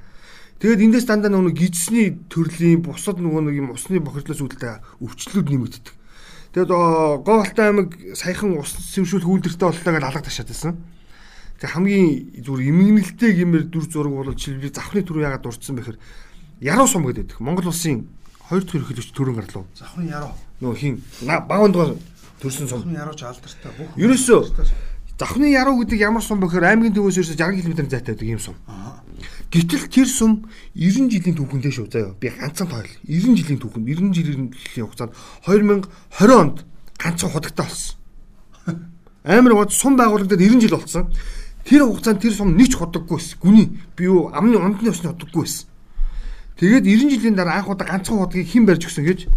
Тэгээд 0.60 0.84
эндээс 0.84 1.06
дандаа 1.08 1.32
нөгөө 1.32 1.56
гидсний 1.56 2.20
төрлийн 2.28 2.84
бусад 2.84 3.16
нөгөө 3.16 3.48
нэг 3.48 3.56
юм 3.56 3.68
усны 3.72 3.96
бохирдлоос 3.96 4.44
үүдэлтэй 4.44 4.84
өвчлүүд 5.00 5.48
нэмэгддэг. 5.48 5.94
Тэгээд 6.52 6.68
говалтай 7.24 7.72
аймаг 7.72 7.96
саяхан 8.12 8.60
ус 8.60 8.76
сэвшүүл 8.92 9.24
хүүлдэртэй 9.24 9.56
боллоо 9.56 9.80
гэж 9.96 10.04
алга 10.04 10.20
ташаад 10.20 10.52
байсан. 10.52 10.76
Тэг 11.60 11.76
хамгийн 11.76 12.40
зүгээр 12.40 12.72
эмгэнэлтэй 12.72 13.32
гэмээр 13.36 13.64
дүр 13.68 13.84
зураг 13.84 14.12
бол 14.16 14.32
жишээлбэл 14.32 14.72
завхны 14.72 15.04
төрөө 15.04 15.28
ягаад 15.28 15.44
дурдсан 15.44 15.76
бэхэр 15.76 16.00
яруу 16.64 16.88
сум 16.88 17.04
гэдэг. 17.04 17.36
Монгол 17.36 17.68
улсын 17.68 18.08
хоёр 18.48 18.64
дахь 18.64 18.80
ерөнхийлөгч 18.80 19.12
төрөн 19.12 19.36
гарлуу. 19.36 19.68
завхны 19.76 20.08
яруу. 20.08 20.32
Нөгөө 20.64 20.76
хин 20.80 21.04
багвандгаа 21.20 22.00
төрсэн 22.40 22.64
сум. 22.64 22.80
Завхны 22.80 22.96
ярууч 22.96 23.20
алдартай 23.20 23.72
бүх. 23.76 23.92
Ерөөсөө 23.92 24.40
завхны 25.20 25.52
яруу 25.52 25.84
гэдэг 25.84 26.00
ямар 26.00 26.24
сум 26.24 26.40
бэхээр 26.40 26.64
аймгийн 26.64 26.96
төвөөс 26.96 27.20
ерөөсөө 27.20 27.36
60 27.36 27.60
км 27.60 27.92
зайтай 27.92 28.16
байдаг 28.16 28.28
юм 28.28 28.40
сум. 28.40 28.56
Гэтэл 29.52 29.92
тэр 29.92 30.08
сум 30.08 30.48
90 30.72 31.12
жилийн 31.12 31.36
түүхэндээ 31.36 31.72
шүү 31.76 31.88
заяа. 31.92 32.16
Би 32.16 32.32
ганцхан 32.32 32.72
тойл. 32.72 32.88
90 33.04 33.36
жилийн 33.36 33.60
түүхэнд 33.60 33.84
90 33.84 34.16
жилийн 34.16 34.48
хугацаанд 34.80 35.12
2020 35.44 36.32
онд 36.40 36.64
ганцхан 36.96 37.30
худагтай 37.34 37.66
болсон. 37.68 37.96
Амар 39.28 39.52
гол 39.52 39.68
сум 39.68 39.98
байгуулагдаад 40.00 40.40
90 40.40 40.64
жил 40.64 40.78
болсон. 40.80 41.12
Тэр 41.70 41.86
хугацаанд 41.86 42.18
тэр 42.18 42.34
сум 42.34 42.58
нэг 42.58 42.74
ч 42.74 42.82
худаггүй 42.82 43.14
байсан. 43.14 43.38
Гүний 43.38 43.66
би 43.94 44.10
юу 44.10 44.34
амны 44.34 44.58
ондны 44.58 44.90
усны 44.90 45.14
худаггүй 45.14 45.46
байсан. 45.46 45.70
Тэгээд 46.58 46.82
90 46.82 47.14
жилийн 47.14 47.36
дараа 47.38 47.62
анх 47.62 47.70
удаа 47.70 47.86
ганцхан 47.86 48.18
худгийг 48.18 48.50
хэн 48.50 48.66
барьж 48.66 48.90
өгсөн 48.90 49.06
гэж 49.06 49.30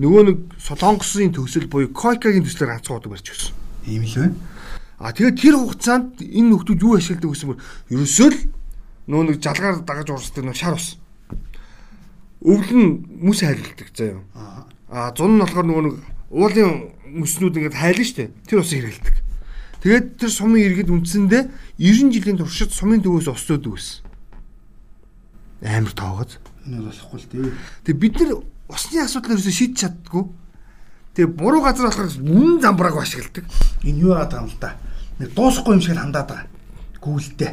нөгөө 0.00 0.22
нэг 0.24 0.38
солонгосын 0.56 1.36
төсөл 1.36 1.68
буюу 1.68 1.92
койкагийн 1.92 2.48
төслөөр 2.48 2.80
ганцхан 2.80 2.96
худаг 2.96 3.12
барьж 3.12 3.28
өгсөн. 3.28 3.52
Ийм 3.92 4.08
л 4.08 4.16
байна. 4.16 4.36
А 5.04 5.12
тэгээд 5.12 5.36
тэр 5.36 5.54
хугацаанд 5.60 6.24
энэ 6.24 6.48
нөхдүүд 6.48 6.80
юу 6.80 6.96
ашигладаг 6.96 7.28
гэсэн 7.28 7.48
мөр 7.52 7.60
ерөөсөө 7.92 8.28
л 8.32 8.38
нөө 9.12 9.22
нэг 9.28 9.36
жалгаар 9.44 9.84
дагаж 9.84 10.08
урсдаг 10.16 10.44
нөө 10.48 10.56
шар 10.56 10.80
ус. 10.80 10.96
Өвөл 12.40 12.72
нь 12.72 13.04
мүс 13.20 13.44
хайлтдаг 13.44 13.92
заяа. 13.92 14.24
Аа. 14.88 15.12
Зун 15.12 15.36
нь 15.36 15.44
болохоор 15.44 15.68
нөгөө 15.68 15.84
нэг 15.84 15.96
уулын 16.32 16.88
мөснүүд 17.20 17.60
ингээд 17.60 17.76
хайлна 17.76 18.04
штэ. 18.08 18.32
Тэр 18.48 18.64
усыг 18.64 18.80
хэрэгэлдэг. 18.80 19.29
Тэгээд 19.80 20.20
тэр 20.20 20.30
сумын 20.30 20.60
иргэд 20.60 20.92
үндсэндээ 20.92 21.42
90 21.80 22.12
жилийн 22.12 22.36
туршид 22.36 22.72
сумын 22.76 23.00
төвөөс 23.00 23.32
зөөдөг 23.32 23.72
байсан. 23.72 24.04
Амар 25.64 25.94
тоогоц. 25.96 26.36
Энэ 26.68 26.84
бол 26.84 26.92
болохгүй 26.92 27.18
л 27.20 27.28
дээ. 27.32 27.52
Тэгээ 27.88 28.00
бид 28.00 28.14
нар 28.20 28.30
усны 28.68 29.00
асуудал 29.00 29.40
ерөөсөө 29.40 29.56
шийдэж 29.56 29.76
чаддгүй. 29.80 30.24
Тэгээ 31.16 31.32
буруу 31.32 31.64
газар 31.64 31.88
болохоор 31.88 32.12
үнэн 32.12 32.60
замбрааг 32.60 32.96
ашигладаг. 33.00 33.44
Энэ 33.80 34.00
юу 34.04 34.12
яагаад 34.12 34.36
юм 34.36 34.48
л 34.52 34.60
да. 34.60 34.76
Нэг 35.16 35.32
дуусахгүй 35.32 35.72
юм 35.76 35.80
шиг 35.80 35.96
хандаад 35.96 36.28
байгаа. 36.28 36.48
Гүйлтэй. 37.00 37.52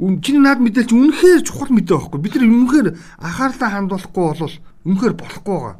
Үн 0.00 0.20
чиний 0.20 0.40
наад 0.44 0.60
мэдээлч 0.60 0.92
үнэхээр 0.92 1.40
чухал 1.44 1.72
мэдээ 1.72 1.96
байхгүй. 1.96 2.20
Бид 2.20 2.34
нар 2.36 2.48
үнэхээр 2.48 2.88
анхаарлаа 3.20 3.70
хандуулахгүй 3.72 4.24
бол 4.32 4.56
үнэхээр 4.84 5.14
болохгүй 5.16 5.56
байгаа. 5.56 5.76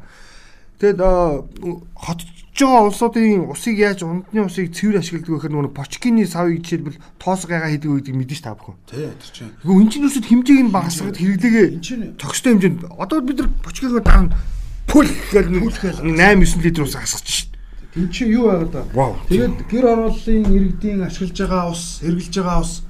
Тэгэд 0.80 1.00
хотж 1.96 2.39
байгаа 2.62 2.86
улсуудын 2.88 3.48
усыг 3.50 3.76
яаж 3.78 4.00
ундны 4.04 4.40
усыг 4.44 4.70
цэвэр 4.74 5.00
ашигладаг 5.00 5.30
гэхээр 5.30 5.54
нөгөө 5.56 5.72
почкины 5.74 6.26
савыг 6.26 6.60
жишээлбэл 6.64 6.98
тоосгайгаа 7.18 7.70
хийдэг 7.72 7.90
үедийг 7.90 8.16
мэдэн 8.16 8.36
ш 8.36 8.42
та 8.44 8.54
бүхэн. 8.54 8.76
Тэ 8.86 9.10
тэр 9.16 9.30
чинь. 9.32 9.52
Тэгвэл 9.64 9.80
энэ 9.80 9.90
чинь 9.90 10.06
үсэд 10.06 10.26
хэмжээг 10.28 10.60
нь 10.64 10.74
багасгахад 10.74 11.16
хэрэглээгээ 11.18 11.66
Энд 11.74 11.84
чинь- 11.84 12.14
тогттой 12.20 12.50
хэмжээнд 12.56 12.80
одоо 12.96 13.18
бид 13.24 13.38
нар 13.40 13.48
почкигаа 13.64 14.02
даан 14.04 14.26
пүл 14.86 15.08
гэж 15.08 15.46
нэг 15.50 15.62
8 15.66 16.04
9 16.42 16.62
литр 16.64 16.82
ус 16.84 16.94
асгаж 16.96 17.26
шít. 17.26 17.50
Тин 17.94 18.06
чи 18.10 18.24
юу 18.30 18.46
байгаад 18.46 18.70
ба? 18.70 18.82
Вау. 18.94 19.16
Тэгээд 19.26 19.56
гэр 19.66 19.84
орооллын 19.90 20.46
иргэдийн 20.46 21.02
ашиглаж 21.02 21.34
байгаа 21.42 21.70
ус, 21.74 21.98
хэрглэж 22.02 22.34
байгаа 22.38 22.60
ус 22.62 22.82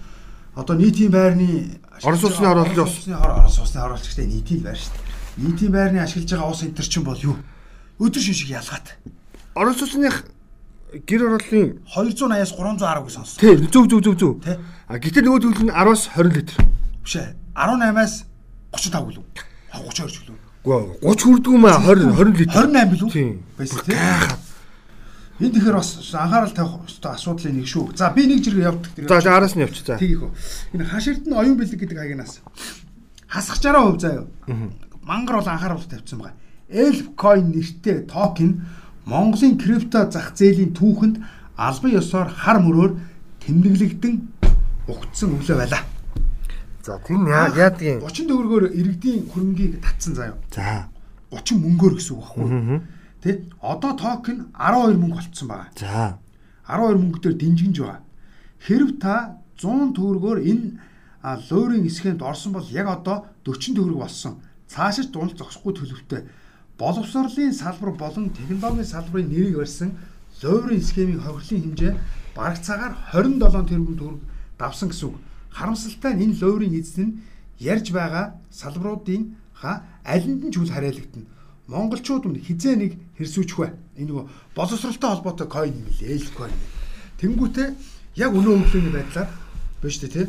одоо 0.55 0.77
нийтийн 0.77 1.11
байрны 1.11 1.81
Орос 2.01 2.25
улсны 2.25 2.49
оруулалтын 2.49 2.85
ус. 2.85 3.09
Орос 3.09 3.59
улсны 3.61 3.81
оруулалтчтай 3.81 4.27
нийтийн 4.29 4.61
байр 4.65 4.77
дээ. 4.77 5.45
Нийтийн 5.45 5.73
байрны 5.73 5.99
ашиглаж 6.01 6.31
байгаа 6.33 6.51
ус 6.53 6.63
энэ 6.65 6.77
төр 6.77 6.89
чинь 6.89 7.05
бол 7.05 7.21
юу? 7.21 7.37
Өдөр 8.01 8.21
шин 8.21 8.35
шиг 8.37 8.49
ялгаатай. 8.53 8.97
Орос 9.55 9.83
улсных 9.83 10.25
гэр 11.07 11.27
орооллын 11.27 11.81
280-аас 11.87 12.53
310 12.55 13.05
гэж 13.05 13.13
сонссон. 13.15 13.39
тий 13.41 13.55
зөв 13.71 13.87
зөв 13.91 14.01
зөв 14.03 14.17
зөв. 14.19 14.33
Тий. 14.45 14.57
А 14.87 14.99
гэтэл 14.99 15.27
нөгөө 15.27 15.41
төлөв 15.43 15.63
нь 15.67 15.75
10-аас 15.75 16.03
20 16.15 16.35
литр. 16.35 16.55
Биш 17.03 17.15
ээ. 17.17 17.35
18-аас 17.55 18.15
35 18.75 19.07
гэлүү. 19.11 19.25
32 19.75 20.23
гэлүү. 20.23 20.39
Гэхдээ 20.61 21.03
30 21.03 21.25
хүрдэг 21.25 21.53
юм 21.55 21.65
аа 21.67 21.79
20 21.81 22.15
20 22.15 22.39
литр. 22.39 22.55
28 22.59 22.91
билүү? 22.95 23.11
Тийм. 23.11 23.43
Байсан 23.59 23.81
тий. 23.87 23.95
Гайхаад. 23.95 24.41
Энэ 25.41 25.55
тэгэхээр 25.57 25.77
бас 25.81 25.91
анхаарал 26.13 26.53
тавих 26.53 26.75
ёстой 26.85 27.13
асуудлын 27.17 27.55
нэг 27.57 27.67
шүү. 27.67 27.97
За 27.97 28.13
би 28.13 28.27
нэг 28.29 28.45
зэрэг 28.45 28.61
явдаг. 28.61 29.09
За 29.09 29.21
за 29.25 29.31
араас 29.37 29.57
нь 29.57 29.65
явчих 29.65 29.87
за. 29.89 29.97
Тгийх 29.97 30.21
үү. 30.21 30.33
Энэ 30.77 30.85
хаширт 30.85 31.25
нь 31.25 31.33
оюун 31.33 31.57
бэлэг 31.57 31.81
гэдэг 31.81 31.97
агнаас. 31.97 32.45
Хасгачаараа 33.25 33.89
хөв 33.89 33.99
заяа. 34.05 34.29
Мангар 35.01 35.41
бол 35.41 35.49
анхаарал 35.49 35.81
тавьсан 35.81 36.21
байгаа. 36.21 36.37
Elfcoin 36.69 37.57
нэртэй 37.57 38.05
токен 38.05 38.69
Монголын 39.07 39.59
крипто 39.59 40.11
зах 40.11 40.35
зээлийн 40.37 40.73
түүхэнд 40.77 41.17
албан 41.57 41.93
ёсоор 41.97 42.29
хар 42.29 42.59
мөрөөр 42.61 42.93
тэмдэглэгдэн 43.41 44.15
угтсан 44.89 45.35
өглөө 45.37 45.57
байлаа. 45.57 45.83
За 46.83 46.99
тийм 47.05 47.29
яа 47.29 47.49
яадгийн. 47.53 48.01
30 48.01 48.29
төгрөгөөр 48.29 48.65
иргэдийн 48.73 49.29
хөрөнгийг 49.29 49.81
татсан 49.85 50.15
заяа. 50.17 50.37
За. 50.53 50.89
30 51.31 51.61
мөнгөөр 51.61 51.95
гэсэн 51.97 52.17
үг 52.17 52.25
байхгүй. 52.25 52.81
Тэ? 53.21 53.45
Одоо 53.61 53.93
токен 54.01 54.49
12 54.57 54.97
мөнгө 54.97 55.17
болцсон 55.21 55.49
байгаа. 55.49 55.69
За. 55.77 56.19
12 56.69 57.01
мөнгө 57.01 57.21
дээр 57.21 57.37
динжигнж 57.37 57.79
байгаа. 57.81 58.01
Хэрв 58.65 58.91
та 59.01 59.37
100 59.61 59.93
төгрөгөөр 59.97 60.39
энэ 60.41 60.67
лойрын 61.51 61.85
эсхэнд 61.85 62.23
орсон 62.25 62.57
бол 62.57 62.67
яг 62.73 62.89
одоо 62.89 63.29
40 63.45 63.77
төгрөг 63.77 63.99
болсон. 64.01 64.41
Цаашиж 64.69 65.13
дунд 65.13 65.37
зогсохгүй 65.37 65.77
төлөвтэй. 65.77 66.25
Боловсролын 66.81 67.53
салбар 67.53 67.93
болон 67.93 68.31
технологийн 68.31 68.89
салбарын 68.89 69.29
нэрийг 69.29 69.57
барьсан 69.61 69.91
лойрын 70.43 70.81
схемийн 70.81 71.21
хохирлын 71.21 71.63
хэмжээ 71.65 71.93
бараг 72.35 72.59
цагаар 72.65 72.97
27 73.13 73.69
тэрбум 73.69 73.97
төгрөг 74.01 74.21
давсан 74.57 74.89
гэсэн 74.89 75.09
үг. 75.13 75.17
Харамсалтай 75.53 76.13
нь 76.17 76.25
энэ 76.25 76.39
лойрын 76.41 76.73
эзэн 76.81 77.05
нь 77.05 77.17
ярьж 77.61 77.93
байгаа 77.93 78.41
салбаруудын 78.49 79.37
ха 79.53 79.85
алинд 80.05 80.41
нь 80.41 80.53
ч 80.53 80.57
үл 80.57 80.73
хараалагдана. 80.73 81.29
Монголчууд 81.69 82.25
өмнө 82.25 82.41
хизээ 82.49 82.75
нэг 82.81 82.93
хэрсүүчих 83.21 83.59
вэ? 83.61 83.69
Энэ 84.01 84.09
нөгөө 84.09 84.25
боловсролтой 84.57 85.11
холбоотой 85.13 85.49
coin 85.53 85.77
юм 85.77 85.89
лээ, 86.01 86.17
эл 86.17 86.33
coin. 86.33 86.57
Тэнгүүтээ 87.21 87.69
яг 88.25 88.33
өнөө 88.33 88.57
өглөөний 88.57 88.95
байдлаар 88.97 89.29
биш 89.85 90.01
үү 90.01 90.09
те? 90.09 90.23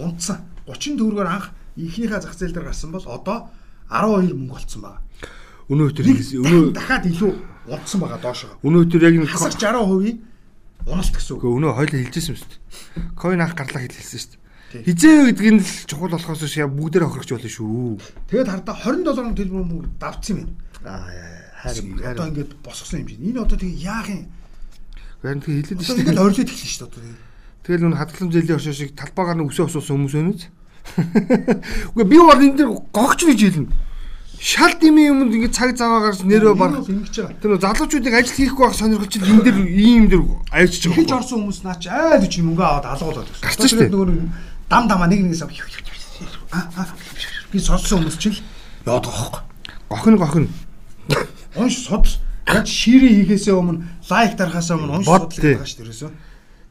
Унтсан. 0.00 0.40
30 0.64 0.96
төгрөгөөр 0.96 1.28
анх 1.28 1.52
ихнийхээ 1.76 2.24
зах 2.24 2.32
зээл 2.32 2.56
дээр 2.56 2.72
гарсан 2.72 2.90
бол 2.90 3.04
одоо 3.04 3.52
12 3.92 4.32
мөнгө 4.32 4.56
болцсон 4.56 4.82
байна. 4.82 5.04
Өнөө 5.68 5.86
өдөр 5.92 6.04
өнөө 6.08 6.72
дахиад 6.72 7.04
илүү 7.12 7.32
унтсан 7.68 7.98
байгаа 8.00 8.20
доошоо. 8.24 8.50
өнөө 8.64 8.80
өдөр 8.88 9.02
яг 9.04 9.14
нэг 9.20 9.28
Хасах 9.28 9.52
60% 9.52 10.16
уналт 10.88 11.12
гэсэн 11.12 11.32
үг. 11.36 11.40
Гэхдээ 11.44 11.56
өнөө 11.60 11.72
хоёлоо 11.76 11.98
хэлжсэн 12.00 12.32
юм 12.32 12.38
шүү 12.40 12.48
дээ. 12.48 12.60
Coin 13.20 13.40
анх 13.44 13.54
гарлаа 13.58 13.82
хэлсэн 13.84 14.18
шүү 14.18 14.30
дээ. 14.32 14.84
Хизээ 14.88 15.16
гэдэг 15.32 15.48
нь 15.52 15.60
л 15.60 15.70
чухал 15.88 16.12
болохоос 16.12 16.56
яа 16.56 16.68
бүгдээр 16.68 17.04
хохирч 17.04 17.30
болно 17.36 17.48
шүү. 17.52 18.00
Тэгээд 18.32 18.48
хардаа 18.48 18.76
20 18.80 19.04
долларын 19.04 19.36
төлбөр 19.36 19.64
мөнгө 19.64 19.88
давцсан 20.00 20.36
юм 20.40 20.48
Аа 20.84 21.04
байна. 21.04 21.48
харин 21.60 22.00
Одоо 22.04 22.26
ингээд 22.32 22.52
босгосон 22.64 23.00
юм 23.04 23.08
чинь. 23.12 23.24
Энэ 23.32 23.40
одоо 23.44 23.56
тэгээ 23.60 23.80
яах 23.84 24.08
юм? 24.08 24.24
харин 25.20 25.40
тэг 25.44 25.52
хэлээд 25.68 25.80
Одоо 25.80 25.84
шүү 25.84 26.04
дээ. 26.04 26.20
орилоод 26.20 26.48
эхэлсэн 26.48 26.68
шүү 26.68 26.80
дээ 26.84 26.88
одоо. 26.88 27.02
Тэгэл 27.68 27.82
нүн 27.84 27.96
хадгалан 28.00 28.32
зэлийн 28.32 28.56
оршоо 28.56 28.72
шиг 28.72 28.90
талбаагаар 28.96 29.36
нь 29.40 29.48
өсөө 29.52 29.66
осоосон 29.68 29.96
хүмүүс 30.08 30.14
байна 30.16 30.32
үз. 30.32 30.42
Үгүй 31.92 32.04
би 32.08 32.16
бол 32.16 32.40
энэ 32.40 32.56
дэр 32.56 32.70
гогч 32.92 33.20
гэж 33.28 33.40
хэлнэ. 33.44 33.68
Шал 34.40 34.72
дими 34.80 35.10
юмд 35.10 35.34
ингэ 35.34 35.50
цаг 35.50 35.74
заваа 35.74 36.00
гарч 36.08 36.22
нэрөө 36.22 36.54
байгаа. 36.54 36.86
Тэр 36.86 37.50
нөө 37.50 37.58
залуучуудыг 37.58 38.14
ажил 38.14 38.38
хийхгүй 38.38 38.64
байх 38.70 38.78
сонирхол 38.78 39.10
чинь 39.10 39.26
энэ 39.26 39.42
дэр 39.42 39.58
ийм 39.66 40.06
дэр 40.06 40.22
Ихэж 40.54 40.94
байгаа. 40.94 41.18
орсон 41.18 41.42
хүмүүс 41.42 41.60
наа 41.66 41.74
чи 41.82 41.90
айл 41.90 42.22
үчи 42.22 42.46
мөнгө 42.46 42.62
аваад 42.62 42.86
алгуулад 42.86 43.26
байна. 43.26 43.42
Гарч 43.42 43.58
штэ. 43.66 43.90
нөгөө 43.90 44.06
нэг 44.14 44.30
дам 44.70 44.84
дамаа 44.86 45.10
нэг 45.10 45.20
нэгээс 45.26 45.42
би 47.50 47.58
сонссон 47.58 48.04
хүмүүс 48.04 48.18
чинь 48.22 48.38
л 48.38 48.42
яад 48.86 49.04
байгаа 49.04 49.26
хөөхгүй. 49.26 49.42
Гохин 49.90 50.16
гохин. 50.22 50.46
Унш 51.56 51.74
судал 51.82 52.14
яг 52.46 52.66
ширээ 52.68 53.26
хийхээсээ 53.26 53.54
өмнө 53.58 53.82
лайк 54.06 54.36
дарахаасаа 54.36 54.76
өмнө 54.78 55.02
унш 55.02 55.06
судал 55.08 55.32
шүү 55.32 55.42
дээ 55.42 55.82
ерөөсөө. 55.82 56.10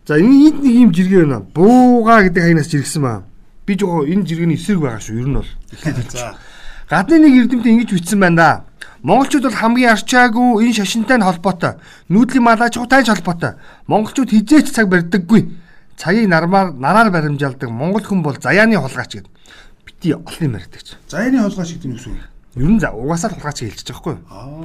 За 0.08 0.16
энэ 0.16 0.36
энд 0.48 0.60
нэг 0.64 0.74
ийм 0.74 0.92
жиргээ 0.96 1.26
байна. 1.26 1.44
Бууга 1.44 2.24
гэдэг 2.24 2.42
хаягнаас 2.44 2.72
жиргсэн 2.72 3.02
баа. 3.04 3.26
Би 3.66 3.76
жоо 3.76 4.06
энэ 4.06 4.24
жиргэний 4.24 4.56
эсрэг 4.56 4.80
байгаа 4.80 5.02
шүү. 5.02 5.20
Ер 5.20 5.28
нь 5.28 5.36
бол. 5.36 5.52
За. 6.14 6.38
Гадны 6.88 7.19
нэг 7.19 7.52
эрдэмтэн 7.52 7.84
ингэж 7.84 7.91
бичсэн 7.91 8.19
байна. 8.19 8.63
Монголчууд 9.04 9.43
бол 9.43 9.60
хамгийн 9.60 9.91
арчаагүй 9.91 10.63
энэ 10.63 10.78
шашинтай 10.80 11.19
нь 11.19 11.28
холбоотой. 11.28 11.76
Нүүдлийн 12.08 12.47
малаачгуутай 12.47 13.04
ч 13.04 13.12
холбоотой. 13.12 13.60
Монголчууд 13.91 14.32
хизээч 14.32 14.71
цаг 14.71 14.88
барьдаггүй. 14.88 15.52
Цагийг 16.00 16.32
нармаар 16.32 16.71
нараар 16.71 17.12
баримжаалдаг 17.12 17.69
монгол 17.69 18.08
хүн 18.08 18.23
бол 18.23 18.39
заяаны 18.39 18.80
хулгайч 18.80 19.19
гэд. 19.19 19.28
Бити 19.84 20.15
олон 20.15 20.39
юм 20.47 20.56
ярьдаг 20.56 20.80
ч. 20.80 20.95
Заяаны 21.12 21.43
холгоо 21.43 21.65
шиг 21.67 21.84
юм 21.84 22.00
шүү. 22.00 22.15
Ер 22.56 22.71
нь 22.71 22.80
за 22.80 22.95
угаасаа 22.95 23.32
л 23.32 23.38
хулгайч 23.38 23.67
хэлчихэж 23.67 23.91
байгаа 23.91 24.15
юу? 24.15 24.23
Аа. 24.32 24.63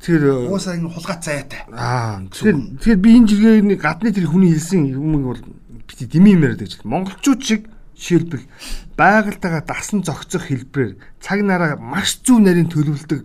Тэгэхээр 0.00 0.24
Уусаа 0.54 0.74
энэ 0.78 0.88
хулгайц 0.88 1.22
заяатай. 1.26 1.60
аа 1.74 2.22
тэгэхээр 2.30 2.56
тэгэхээр 2.78 3.00
би 3.02 3.10
энэ 3.18 3.26
жиргээний 3.26 3.76
гадны 3.76 4.14
тэр 4.14 4.30
хүний 4.30 4.54
хэлсэн 4.54 4.86
юм 4.94 5.18
бол 5.26 5.42
бити 5.84 6.06
дими 6.06 6.32
юм 6.38 6.46
ярьдаг 6.46 6.68
ч. 6.70 6.78
Монголчууд 6.86 7.42
шиг 7.42 7.66
жишээлбэл 8.00 8.48
байгальтайгаа 8.96 9.62
дасан 9.68 10.00
зохицох 10.00 10.48
хэлбэрээр 10.48 10.96
цаг 11.20 11.38
нараа 11.44 11.76
маш 11.76 12.24
зөв 12.24 12.40
нарийн 12.40 12.72
төлөвлөдөг 12.72 13.22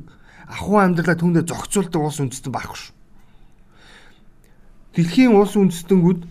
ахуй 0.51 0.79
амьдралаа 0.83 1.15
түүндээ 1.15 1.47
зохицуулдаг 1.47 2.01
улс 2.03 2.19
үндэстэн 2.19 2.51
байхгүй 2.51 2.77
шүү. 2.77 2.93
Дэлхийн 4.95 5.33
улс 5.35 5.55
үндэстэнгүүд 5.55 6.21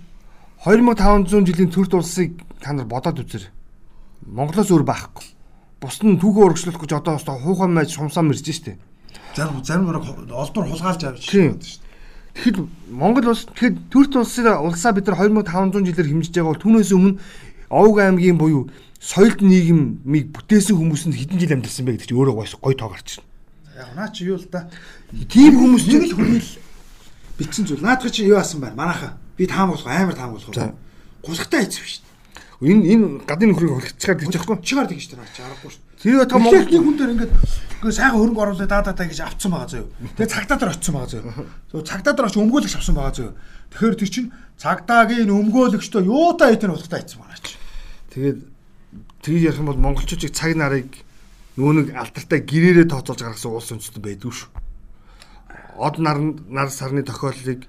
2500 0.64 1.44
жилийн 1.44 1.70
төрд 1.72 1.92
улсыг 1.96 2.40
та 2.60 2.72
нар 2.72 2.88
бодоод 2.88 3.20
үзэр. 3.20 3.52
Монголоос 4.24 4.72
өөр 4.72 4.84
байхгүй. 4.88 5.26
Бус 5.84 6.00
нь 6.00 6.16
түүхөө 6.16 6.44
урагшлуулах 6.48 6.80
гэж 6.80 6.92
одоо 6.96 7.20
өстой 7.20 7.36
хуухай 7.44 7.68
байж 7.68 7.92
сумсаа 7.92 8.24
мэрж 8.24 8.40
штэ. 8.40 8.80
Зарим 9.36 9.60
зарим 9.60 9.92
нэг 9.92 10.32
олдвор 10.32 10.64
хулгайлж 10.64 11.02
авч 11.04 11.28
байна 11.28 11.60
дээ. 11.60 11.84
Тэгэхэд 12.34 12.56
Монгол 12.88 13.28
улс 13.36 13.44
тэгэхэд 13.52 13.76
төрт 13.92 14.16
улсыг 14.16 14.48
улсаа 14.48 14.96
бид 14.96 15.06
нар 15.12 15.20
2500 15.20 15.84
жилээр 15.84 16.08
хэмжиж 16.08 16.32
байгаа 16.32 16.50
бол 16.56 16.64
түүнээс 16.64 16.90
өмнө 16.96 17.20
Овг 17.70 17.98
аймгийн 17.98 18.38
буюу 18.38 18.70
соёлт 19.00 19.40
нийгмийг 19.44 20.32
бүтээсэн 20.32 20.76
хүмүүс 20.76 21.08
нь 21.08 21.16
хэдэн 21.16 21.38
жил 21.40 21.54
амьдсан 21.60 21.84
бэ 21.84 22.00
гэдэг 22.00 22.08
чинь 22.08 22.18
өөрөө 22.18 22.34
гой 22.60 22.74
тоо 22.74 22.88
гарч 22.88 23.20
байна. 23.20 23.28
Яг 23.76 23.90
наа 23.94 24.08
чи 24.08 24.24
юу 24.24 24.40
л 24.40 24.46
да. 24.48 24.70
Тийм 25.28 25.60
хүмүүс 25.60 25.84
чинь 25.84 26.08
л 26.08 26.16
хүний 26.16 26.40
л 26.40 26.52
бичсэн 27.38 27.66
зүйл. 27.68 27.84
Наадах 27.84 28.12
чи 28.12 28.24
юу 28.24 28.40
асан 28.40 28.60
байна? 28.60 28.76
Манайха. 28.76 29.18
Би 29.36 29.46
таам 29.46 29.70
болох 29.70 29.86
амар 29.86 30.14
таам 30.14 30.32
болох. 30.38 30.54
За. 30.54 30.74
Гусахтай 31.20 31.68
хийсэн 31.68 31.84
шүү 31.84 32.00
дээ. 32.00 32.14
энэ 32.64 32.82
энэ 32.94 33.06
гадны 33.28 33.52
нөхрийг 33.52 33.76
хөлчихээр 33.76 34.18
гэж 34.24 34.34
яахгүй. 34.40 34.56
Чигээр 34.64 34.88
тэгж 34.88 35.06
тэр 35.10 35.20
чи 35.36 35.42
аргагүй 35.42 35.70
шүү. 35.74 35.82
Тэр 36.00 36.24
та 36.24 36.38
Монгол 36.38 36.64
Монгол 36.64 36.72
нэг 36.72 36.84
хүн 36.84 36.96
дээр 36.96 37.12
ингээд 37.12 37.32
үгүй 37.84 37.92
сайхан 37.92 38.16
хөрөнгө 38.16 38.40
оруулаад 38.40 38.72
даа 38.72 38.80
даа 38.80 38.96
гэж 38.96 39.20
авцсан 39.20 39.52
байгаа 39.52 39.68
зөө. 39.68 39.84
Тэгээ 40.16 40.32
цагдаа 40.32 40.56
дээр 40.56 40.72
очсон 40.72 40.94
байгаа 40.96 41.10
зөө. 41.12 41.22
Зөв 41.68 41.80
цагдаа 41.84 42.12
дээр 42.16 42.28
очиж 42.32 42.40
өмгөөлөгч 42.40 42.74
авсан 42.80 42.96
байгаа 42.96 43.12
зөө. 43.12 43.30
Тэгэхээр 43.76 43.96
тэр 44.00 44.08
чинь 44.08 44.32
цагдаагийн 44.56 45.28
өмгөөлөгчдөө 45.28 46.02
юутай 46.08 46.48
хэдэн 46.56 46.72
утгатай 46.72 47.04
хийсэн 47.04 47.20
байгаа 47.20 47.40
чи. 47.44 47.54
тэгээд 48.16 48.38
тэгж 49.20 49.40
ярих 49.44 49.60
юм 49.60 49.68
бол 49.68 49.84
монголчуудыг 49.84 50.32
цаг 50.32 50.56
нарыг 50.56 50.88
нөө 51.60 51.72
нэг 51.76 51.86
алдартай 51.92 52.40
гэрээрээ 52.40 52.88
тооцоолж 52.88 53.20
гаргасан 53.20 53.52
улс 53.52 53.68
үндэстэн 53.68 54.00
байдгүй 54.00 54.32
шүү. 54.32 54.48
Од 55.76 56.00
нар 56.00 56.18
нар 56.48 56.70
сарны 56.72 57.04
тохиолдлыг 57.04 57.68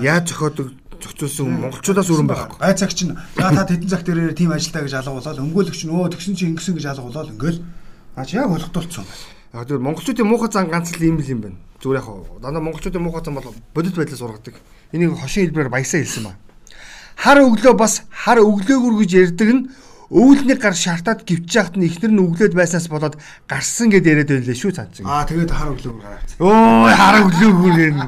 яаж 0.00 0.32
зохиодог 0.32 0.72
зохицуулсан 1.02 1.52
монголчуудаас 1.68 2.08
өрөн 2.08 2.28
байхгүй. 2.30 2.58
Гай 2.62 2.74
цаг 2.78 2.94
чинь 2.94 3.12
за 3.12 3.50
та 3.50 3.66
тэдэн 3.68 3.90
цаг 3.90 4.02
дээр 4.06 4.32
тийм 4.32 4.54
ажилтаа 4.54 4.86
гэж 4.86 4.94
алгуулаад 5.02 5.42
өмгөөлөгч 5.42 5.80
нөө 5.84 6.14
тэгсэн 6.14 6.34
чинь 6.38 6.54
ингэсэн 6.54 6.78
гэж 6.78 6.86
алгуулаад 6.94 7.34
ингээл 7.34 7.60
аа 8.14 8.24
чи 8.24 8.38
яг 8.38 8.48
болготолцсон 8.48 9.02
байна. 9.02 9.33
Яг 9.54 9.68
тэр 9.70 9.78
монголчуудын 9.78 10.26
муухай 10.26 10.50
зан 10.50 10.66
ганц 10.66 10.90
л 10.98 11.02
ийм 11.06 11.22
л 11.22 11.30
юм 11.30 11.40
байна. 11.46 11.58
Зүгээр 11.78 12.02
яг 12.02 12.42
дандаа 12.42 12.58
монголчуудын 12.58 13.02
муухай 13.06 13.22
зан 13.22 13.38
бол 13.38 13.54
бодит 13.70 13.94
байдлаас 13.94 14.18
ургадаг. 14.18 14.58
Энийг 14.90 15.14
хошин 15.14 15.46
хэлбэрээр 15.46 15.70
баясаа 15.70 16.02
хэлсэн 16.02 16.26
ба. 16.26 16.34
Хар 17.14 17.38
өглөө 17.38 17.78
бас 17.78 18.02
хар 18.10 18.42
өглөөгөр 18.42 18.94
гэж 18.98 19.10
ярьдаг 19.14 19.50
нь 19.54 19.70
өвөлний 20.10 20.58
гар 20.58 20.74
шартаад 20.74 21.22
гівч 21.22 21.54
яхад 21.54 21.78
нь 21.78 21.86
ихнэр 21.86 22.10
нь 22.10 22.18
өглөөд 22.18 22.50
байснаас 22.50 22.90
болоод 22.90 23.14
гарсан 23.46 23.94
гэд 23.94 24.10
яриад 24.10 24.34
байлээ 24.34 24.58
шүү 24.58 24.74
цаан 24.74 24.90
чинь. 24.90 25.06
Аа 25.06 25.22
тэгээд 25.22 25.54
хар 25.54 25.70
өглөө 25.70 26.02
гараа. 26.02 26.18
Өө 26.42 26.90
хар 26.90 27.16
өглөөгөр 27.22 27.74
гэн. 27.78 27.98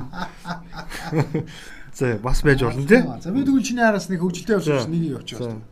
За 1.94 2.18
бас 2.18 2.42
байж 2.42 2.60
болно 2.66 2.82
тий. 2.82 3.06
За 3.22 3.30
би 3.30 3.46
тэгвэл 3.46 3.62
чиний 3.62 3.86
араас 3.86 4.10
нэг 4.10 4.18
хөвгөлтэй 4.18 4.58
За. 4.58 4.82
явуулсан 4.82 4.90
нэг 4.90 5.14
байна. 5.38 5.62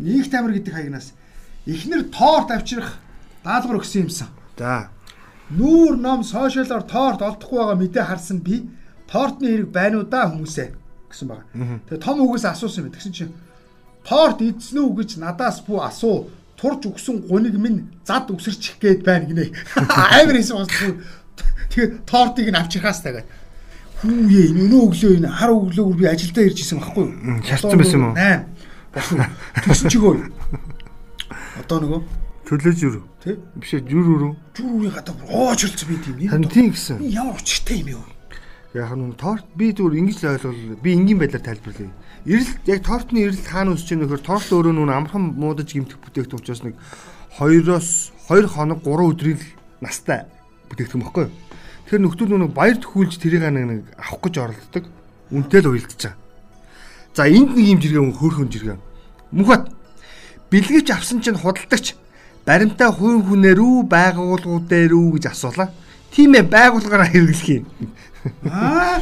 Нэг 0.00 0.26
тамир 0.32 0.56
гэдэг 0.56 0.72
хаягнаас 0.72 1.12
эхнэр 1.68 2.08
торт 2.08 2.48
авчрах 2.50 2.96
даалгавар 3.44 3.78
өгсөн 3.84 4.08
юмсан. 4.08 4.32
За. 4.56 4.88
Нүүр 5.50 5.98
ном 5.98 6.22
сошиалоор 6.22 6.84
торт 6.86 7.20
олдохгүй 7.22 7.58
байгаа 7.58 7.78
мэдээ 7.80 8.04
харсан 8.06 8.38
би 8.40 8.62
тортны 9.10 9.48
хэрэг 9.50 9.70
байна 9.74 9.98
уу 10.00 10.06
да 10.06 10.30
хүмүүсээ 10.30 10.68
гэсэн 11.10 11.26
байгаа. 11.28 11.46
Тэгээ 11.90 12.04
том 12.04 12.22
үгээс 12.24 12.46
асуусан 12.48 12.86
юм. 12.86 12.92
Тэгсэн 12.94 13.12
чинь 13.12 13.34
торт 14.06 14.40
идсэн 14.40 14.78
үү 14.80 15.02
гэж 15.02 15.10
надаас 15.20 15.60
бүү 15.66 15.82
асуу. 15.84 16.30
Турж 16.56 16.86
өгсөн 16.88 17.26
гуниг 17.28 17.58
минь 17.58 17.90
зад 18.06 18.30
өсөрчих 18.30 18.78
гээд 18.80 19.04
байна 19.04 19.26
гинэ. 19.26 19.50
Амар 20.16 20.38
хийсэн 20.38 20.62
байна. 20.62 21.02
Тэгээ 21.74 22.06
тортыг 22.06 22.48
нь 22.48 22.56
авчирхаас 22.56 23.02
тагаад. 23.02 23.26
Хүүе 24.00 24.54
энэ 24.54 24.70
өнөө 24.70 24.82
өглөө 24.88 25.12
энэ 25.20 25.28
хар 25.28 25.50
өглөөгөр 25.52 25.98
би 25.98 26.06
ажилдаа 26.06 26.44
ирж 26.46 26.58
исэн 26.62 26.78
байхгүй 26.80 27.04
юу? 27.06 27.42
шалтсан 27.44 27.78
байсан 27.78 27.98
юм 27.98 28.06
уу? 28.10 28.16
8. 28.18 28.46
Болсон. 28.94 29.18
Тэгсэн 29.62 29.90
чигөө. 29.90 30.14
Одоо 31.62 31.78
нөгөө 31.82 32.00
Төлөөж 32.52 32.80
юу? 32.84 33.08
тий 33.24 33.40
Биш 33.56 33.72
ээ 33.72 33.88
зүр 33.88 34.06
өрөө. 34.12 34.32
зүрүүний 34.52 34.92
гадаа 34.92 35.16
оочулц 35.24 35.88
би 35.88 35.96
тийм 36.04 36.20
Харин 36.28 36.44
юм. 36.44 36.52
тийм 36.52 36.68
гэсэн. 36.76 37.00
Ямар 37.08 37.40
учиртай 37.40 37.80
юм 37.80 37.96
бэ? 37.96 38.76
Яг 38.76 38.92
нь 38.92 39.16
торт 39.16 39.48
би 39.56 39.72
зүгээр 39.72 39.96
ингэж 39.96 40.16
л 40.20 40.36
ойлгол 40.36 40.76
би 40.84 40.92
энгийн 40.92 41.16
байдлаар 41.16 41.48
тайлбарлая. 41.48 41.96
Эрэл 42.28 42.52
яг 42.68 42.84
тортны 42.84 43.24
эрэл 43.24 43.40
хаана 43.40 43.72
үсэж 43.72 43.96
байгаа 43.96 44.04
нөхөр 44.04 44.20
торт 44.20 44.48
өөрөө 44.52 44.72
нүн 44.76 44.92
амархан 44.92 45.24
муудаж 45.32 45.72
гимтэх 45.72 45.96
бүтээгдэхүүн 46.04 46.40
учраас 46.44 46.60
нэг 46.60 46.76
2-оос 47.40 47.88
2 48.28 48.44
хоног 48.52 48.84
3 48.84 49.00
өдрийн 49.00 49.40
л 49.40 49.48
настай 49.80 50.28
бүтээгдэхүүн 50.68 51.04
баггүй. 51.08 51.24
юу? 51.24 51.32
Тэгэхээр 51.88 52.04
нөхдөл 52.04 52.36
нүн 52.36 52.52
баяр 52.52 52.76
төхүүлж 52.76 53.16
тэрийг 53.16 53.48
нэг 53.48 53.96
авах 53.96 54.20
гэж 54.28 54.34
оролддог. 54.44 54.84
Үнтэй 55.32 55.60
л 55.64 55.72
байгаа. 55.72 56.20
За 57.16 57.24
энд 57.24 57.56
нэг 57.56 57.64
юм 57.64 57.80
жиргээ 57.80 58.12
хөөхөн 58.12 58.48
жиргээ. 58.52 58.76
Мөнхбат 59.32 59.72
бэлгэж 60.52 60.88
авсан 60.92 61.24
чинь 61.24 61.40
худалдагч 61.40 61.96
баримтаа 62.46 62.90
хувь 62.92 63.22
хүнээр 63.26 63.58
үү 63.60 63.86
байгууллагууд 63.86 64.66
дээр 64.66 64.92
үү 64.94 65.08
гэж 65.18 65.24
асуулаа. 65.30 65.70
Тийм 66.10 66.34
ээ 66.34 66.44
байгууллагаараа 66.50 67.08
хэрэглэх 67.08 67.48
юм. 67.48 67.64
Аа 68.46 69.00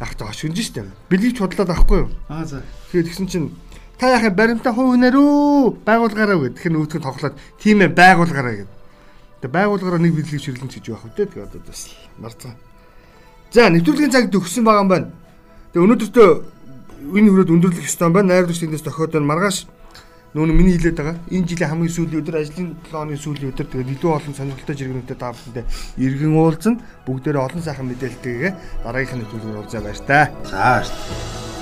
Ах 0.00 0.14
та 0.14 0.30
шүнж 0.30 0.62
штэ. 0.62 0.86
Бэлгийч 1.10 1.42
худлаад 1.42 1.74
авахгүй 1.74 1.98
юу? 2.06 2.10
аа 2.30 2.46
за. 2.46 2.62
Тэгэхээр 2.94 3.06
тэгсэн 3.10 3.26
чинь 3.26 3.46
та 3.98 4.14
яхаа 4.14 4.30
баримтаа 4.30 4.70
хувь 4.70 4.94
хүнээр 4.94 5.16
үү 5.18 5.82
байгуулгаараа 5.82 6.38
гэд. 6.38 6.54
Тэгэхээр 6.54 6.74
нүүтгэн 6.78 7.02
тоглоод 7.02 7.34
тийм 7.58 7.82
ээ 7.82 7.90
байгуулгаараа 7.90 8.54
гэд. 8.62 8.70
Тэгээ 9.42 9.54
байгуулгаараа 9.58 9.98
нэг 9.98 10.14
бэлгийг 10.14 10.38
ширлэн 10.38 10.70
гэж 10.70 10.86
яах 10.86 11.02
вэ? 11.02 11.18
Тэгээ 11.18 11.46
одоо 11.50 11.60
бас 11.66 11.90
марцгаа. 12.14 12.54
За 13.50 13.66
нэвтрүүлгийн 13.74 14.14
цаг 14.14 14.30
төгссөн 14.30 14.62
байгаа 14.62 14.82
юм 14.86 14.90
байна. 14.90 15.08
Тэгээ 15.74 15.82
өнөөдөртөө 15.82 16.28
энэ 17.18 17.30
хүрээд 17.34 17.54
өндөрлөх 17.58 17.86
ёстой 17.90 18.06
юм 18.06 18.14
байна. 18.14 18.30
Найруулагч 18.38 18.60
тэндээс 18.62 18.86
тохиод 18.86 19.18
байна. 19.18 19.30
Маргааш 19.34 19.66
нүүн 20.38 20.54
миний 20.54 20.78
хэлээд 20.78 20.98
байгаа. 21.02 21.16
Энэ 21.34 21.48
жилийн 21.50 21.70
хамгийн 21.74 21.94
сүүлийн 21.98 22.22
өдөр 22.22 22.38
ажлын 22.38 22.70
7 22.86 22.94
оны 22.94 23.18
сүүлийн 23.18 23.50
өдөр 23.50 23.66
тэгээд 23.66 23.92
илүү 23.98 24.10
олон 24.14 24.34
сонирхолтой 24.38 24.76
жиргэнүүдэд 24.78 25.18
та 25.18 25.34
бүхэндээ 25.34 25.66
иргэн 25.98 26.38
уулзна. 26.38 26.78
Бүгдээрээ 27.10 27.42
олон 27.42 27.62
сайхан 27.66 27.90
мэдээлэлтэйгээ 27.90 28.52
дараагийнх 28.86 29.14
нь 29.18 29.20
нэвтрүүлгээр 29.26 29.58
уулзаа 29.58 29.82
баяр 29.82 30.00
таа. 30.06 30.24
За. 30.46 31.57